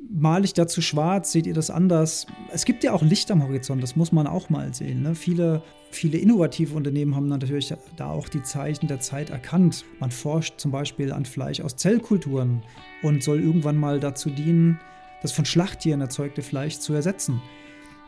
Male 0.09 0.43
ich 0.43 0.53
dazu 0.53 0.81
schwarz? 0.81 1.31
Seht 1.31 1.47
ihr 1.47 1.53
das 1.53 1.69
anders? 1.69 2.27
Es 2.51 2.65
gibt 2.65 2.83
ja 2.83 2.91
auch 2.91 3.01
Licht 3.01 3.31
am 3.31 3.43
Horizont, 3.43 3.81
das 3.81 3.95
muss 3.95 4.11
man 4.11 4.27
auch 4.27 4.49
mal 4.49 4.73
sehen. 4.73 5.03
Ne? 5.03 5.15
Viele, 5.15 5.63
viele 5.91 6.17
innovative 6.17 6.75
Unternehmen 6.75 7.15
haben 7.15 7.27
natürlich 7.27 7.73
da 7.95 8.09
auch 8.09 8.27
die 8.27 8.43
Zeichen 8.43 8.87
der 8.87 8.99
Zeit 8.99 9.29
erkannt. 9.29 9.85
Man 10.01 10.11
forscht 10.11 10.59
zum 10.59 10.71
Beispiel 10.71 11.13
an 11.13 11.23
Fleisch 11.23 11.61
aus 11.61 11.77
Zellkulturen 11.77 12.61
und 13.03 13.23
soll 13.23 13.39
irgendwann 13.39 13.77
mal 13.77 14.01
dazu 14.01 14.29
dienen, 14.29 14.79
das 15.25 15.31
von 15.31 15.45
Schlachttieren 15.45 16.01
erzeugte 16.01 16.43
Fleisch 16.43 16.77
zu 16.77 16.93
ersetzen. 16.93 17.41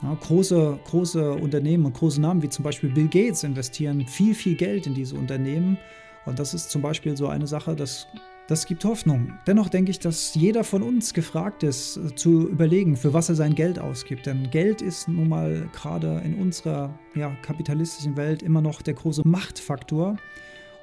Ja, 0.03 0.13
große, 0.13 0.79
große 0.85 1.33
Unternehmen 1.33 1.85
und 1.85 1.95
große 1.95 2.21
Namen 2.21 2.43
wie 2.43 2.49
zum 2.49 2.63
Beispiel 2.63 2.91
Bill 2.91 3.07
Gates 3.07 3.43
investieren 3.43 4.05
viel, 4.05 4.35
viel 4.35 4.55
Geld 4.55 4.85
in 4.85 4.93
diese 4.93 5.15
Unternehmen. 5.15 5.79
Und 6.25 6.37
das 6.37 6.53
ist 6.53 6.69
zum 6.69 6.83
Beispiel 6.83 7.17
so 7.17 7.27
eine 7.27 7.47
Sache, 7.47 7.75
das, 7.75 8.05
das 8.47 8.67
gibt 8.67 8.85
Hoffnung. 8.85 9.33
Dennoch 9.47 9.69
denke 9.69 9.89
ich, 9.89 9.97
dass 9.97 10.35
jeder 10.35 10.63
von 10.63 10.83
uns 10.83 11.15
gefragt 11.15 11.63
ist, 11.63 11.97
äh, 11.97 12.13
zu 12.13 12.47
überlegen, 12.47 12.95
für 12.95 13.15
was 13.15 13.29
er 13.29 13.35
sein 13.35 13.55
Geld 13.55 13.79
ausgibt. 13.79 14.27
Denn 14.27 14.51
Geld 14.51 14.83
ist 14.83 15.07
nun 15.07 15.29
mal 15.29 15.67
gerade 15.73 16.21
in 16.23 16.35
unserer 16.35 16.93
ja, 17.15 17.35
kapitalistischen 17.41 18.15
Welt 18.15 18.43
immer 18.43 18.61
noch 18.61 18.83
der 18.83 18.93
große 18.93 19.23
Machtfaktor. 19.25 20.17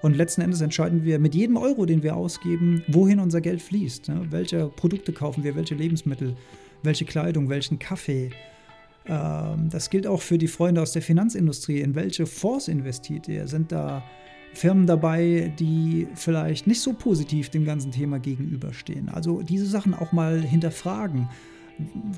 Und 0.05 0.19
letzten 0.19 0.43
Endes 0.43 0.61
entscheiden 0.61 1.03
wir 1.07 1.19
mit 1.19 1.35
jedem 1.35 1.57
Euro, 1.57 1.87
den 1.87 2.03
wir 2.03 2.15
ausgeben, 2.15 2.83
wohin 2.89 3.21
unser 3.21 3.41
Geld 3.41 3.63
fließt. 3.63 4.11
Ne? 4.11 4.27
Welche 4.29 4.67
Produkte 4.67 5.15
kaufen 5.15 5.45
wir, 5.45 5.57
welche 5.57 5.75
Lebensmittel, 5.75 6.37
welche 6.83 7.07
Kleidung, 7.07 7.49
welchen 7.49 7.79
Kaffee. 7.79 8.29
Ähm, 9.07 9.71
das 9.71 9.89
gilt 9.89 10.07
auch 10.07 10.21
für 10.21 10.37
die 10.37 10.47
Freunde 10.47 10.83
aus 10.83 10.93
der 10.93 11.01
Finanzindustrie. 11.01 11.81
In 11.81 11.95
welche 11.95 12.27
Fonds 12.27 12.69
investiert 12.69 13.29
ihr? 13.29 13.49
Sind 13.49 13.73
da 13.73 14.05
Firmen 14.53 14.87
dabei, 14.87 15.55
die 15.59 16.07
vielleicht 16.17 16.67
nicht 16.67 16.83
so 16.83 16.93
positiv 16.93 17.49
dem 17.49 17.65
ganzen 17.65 17.91
Thema 17.91 18.19
gegenüberstehen? 18.19 19.09
Also 19.09 19.41
diese 19.41 19.65
Sachen 19.65 19.95
auch 19.95 20.13
mal 20.13 20.39
hinterfragen. 20.39 21.31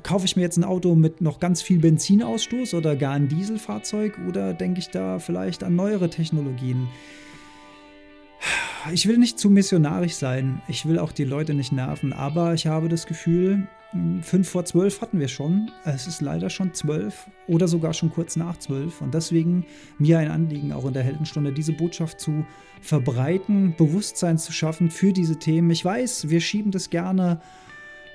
Kaufe 0.03 0.25
ich 0.25 0.35
mir 0.35 0.41
jetzt 0.41 0.57
ein 0.57 0.65
Auto 0.65 0.93
mit 0.93 1.21
noch 1.21 1.39
ganz 1.39 1.61
viel 1.61 1.79
Benzinausstoß 1.79 2.73
oder 2.73 2.97
gar 2.97 3.13
ein 3.13 3.29
Dieselfahrzeug 3.29 4.19
oder 4.27 4.53
denke 4.53 4.79
ich 4.81 4.89
da 4.89 5.19
vielleicht 5.19 5.63
an 5.63 5.77
neuere 5.77 6.09
Technologien? 6.09 6.89
Ich 8.93 9.07
will 9.07 9.17
nicht 9.17 9.39
zu 9.39 9.49
missionarisch 9.49 10.15
sein, 10.15 10.61
ich 10.67 10.85
will 10.85 10.99
auch 10.99 11.11
die 11.11 11.23
Leute 11.23 11.53
nicht 11.53 11.71
nerven, 11.71 12.13
aber 12.13 12.53
ich 12.53 12.67
habe 12.67 12.89
das 12.89 13.05
Gefühl, 13.05 13.67
Fünf 14.21 14.49
vor 14.49 14.65
zwölf 14.65 15.01
hatten 15.01 15.19
wir 15.19 15.29
schon. 15.29 15.71
Es 15.85 16.07
ist 16.07 16.19
leider 16.21 16.49
schon 16.49 16.73
zwölf 16.73 17.29
oder 17.47 17.69
sogar 17.69 17.93
schon 17.93 18.11
kurz 18.11 18.35
nach 18.35 18.57
zwölf. 18.57 19.01
Und 19.01 19.13
deswegen 19.13 19.65
mir 19.97 20.19
ein 20.19 20.29
Anliegen, 20.29 20.73
auch 20.73 20.85
in 20.85 20.93
der 20.93 21.03
Heldenstunde, 21.03 21.53
diese 21.53 21.71
Botschaft 21.71 22.19
zu 22.19 22.45
verbreiten, 22.81 23.75
Bewusstsein 23.77 24.37
zu 24.37 24.51
schaffen 24.51 24.91
für 24.91 25.13
diese 25.13 25.39
Themen. 25.39 25.71
Ich 25.71 25.85
weiß, 25.85 26.29
wir 26.29 26.41
schieben 26.41 26.71
das 26.71 26.89
gerne 26.89 27.39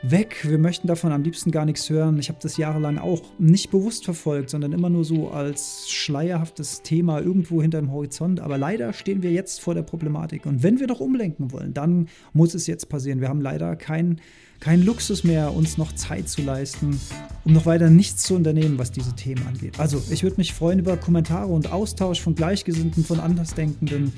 weg. 0.02 0.44
Wir 0.48 0.58
möchten 0.58 0.88
davon 0.88 1.12
am 1.12 1.22
liebsten 1.22 1.50
gar 1.50 1.64
nichts 1.64 1.88
hören. 1.88 2.18
Ich 2.18 2.28
habe 2.28 2.38
das 2.42 2.56
jahrelang 2.56 2.98
auch 2.98 3.22
nicht 3.38 3.70
bewusst 3.70 4.04
verfolgt, 4.04 4.50
sondern 4.50 4.72
immer 4.72 4.90
nur 4.90 5.04
so 5.04 5.30
als 5.30 5.88
schleierhaftes 5.90 6.82
Thema 6.82 7.20
irgendwo 7.20 7.62
hinter 7.62 7.80
dem 7.80 7.92
Horizont. 7.92 8.40
Aber 8.40 8.58
leider 8.58 8.92
stehen 8.92 9.22
wir 9.22 9.30
jetzt 9.30 9.60
vor 9.60 9.74
der 9.74 9.82
Problematik. 9.82 10.46
Und 10.46 10.62
wenn 10.62 10.80
wir 10.80 10.88
doch 10.88 11.00
umlenken 11.00 11.52
wollen, 11.52 11.72
dann 11.72 12.08
muss 12.32 12.54
es 12.54 12.66
jetzt 12.66 12.88
passieren. 12.88 13.20
Wir 13.20 13.28
haben 13.28 13.40
leider 13.40 13.76
kein, 13.76 14.20
kein 14.58 14.82
Luxus 14.82 15.22
mehr, 15.22 15.54
uns 15.54 15.78
noch 15.78 15.92
Zeit 15.92 16.28
zu 16.28 16.42
leisten, 16.42 17.00
um 17.44 17.52
noch 17.52 17.66
weiter 17.66 17.88
nichts 17.88 18.24
zu 18.24 18.34
unternehmen, 18.34 18.78
was 18.78 18.90
diese 18.90 19.14
Themen 19.14 19.46
angeht. 19.46 19.78
Also, 19.78 20.02
ich 20.10 20.22
würde 20.24 20.36
mich 20.36 20.52
freuen 20.52 20.80
über 20.80 20.96
Kommentare 20.96 21.46
und 21.46 21.70
Austausch 21.70 22.20
von 22.20 22.34
Gleichgesinnten, 22.34 23.04
von 23.04 23.20
Andersdenkenden 23.20 24.12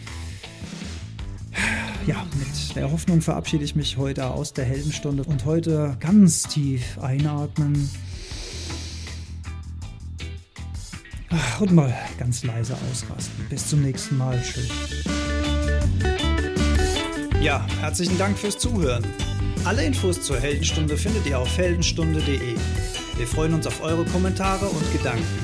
ja, 2.07 2.27
mit 2.39 2.77
der 2.77 2.91
Hoffnung 2.91 3.21
verabschiede 3.21 3.65
ich 3.65 3.75
mich 3.75 3.97
heute 3.97 4.27
aus 4.31 4.53
der 4.53 4.65
Heldenstunde 4.65 5.25
und 5.25 5.45
heute 5.45 5.97
ganz 6.01 6.43
tief 6.43 6.99
einatmen. 6.99 7.89
Und 11.61 11.73
mal 11.73 11.95
ganz 12.19 12.45
leise 12.45 12.77
ausrasten. 12.91 13.47
Bis 13.49 13.69
zum 13.69 13.83
nächsten 13.83 14.17
Mal. 14.19 14.41
Tschüss. 14.43 14.69
Ja, 17.41 17.67
herzlichen 17.81 18.19
Dank 18.19 18.39
fürs 18.39 18.59
Zuhören. 18.59 19.05
Alle 19.65 19.85
Infos 19.85 20.23
zur 20.23 20.39
Heldenstunde 20.39 20.97
findet 20.97 21.27
ihr 21.27 21.39
auf 21.39 21.57
heldenstunde.de. 21.57 22.57
Wir 23.17 23.27
freuen 23.27 23.55
uns 23.55 23.67
auf 23.67 23.83
eure 23.83 24.05
Kommentare 24.07 24.67
und 24.67 24.93
Gedanken. 24.93 25.44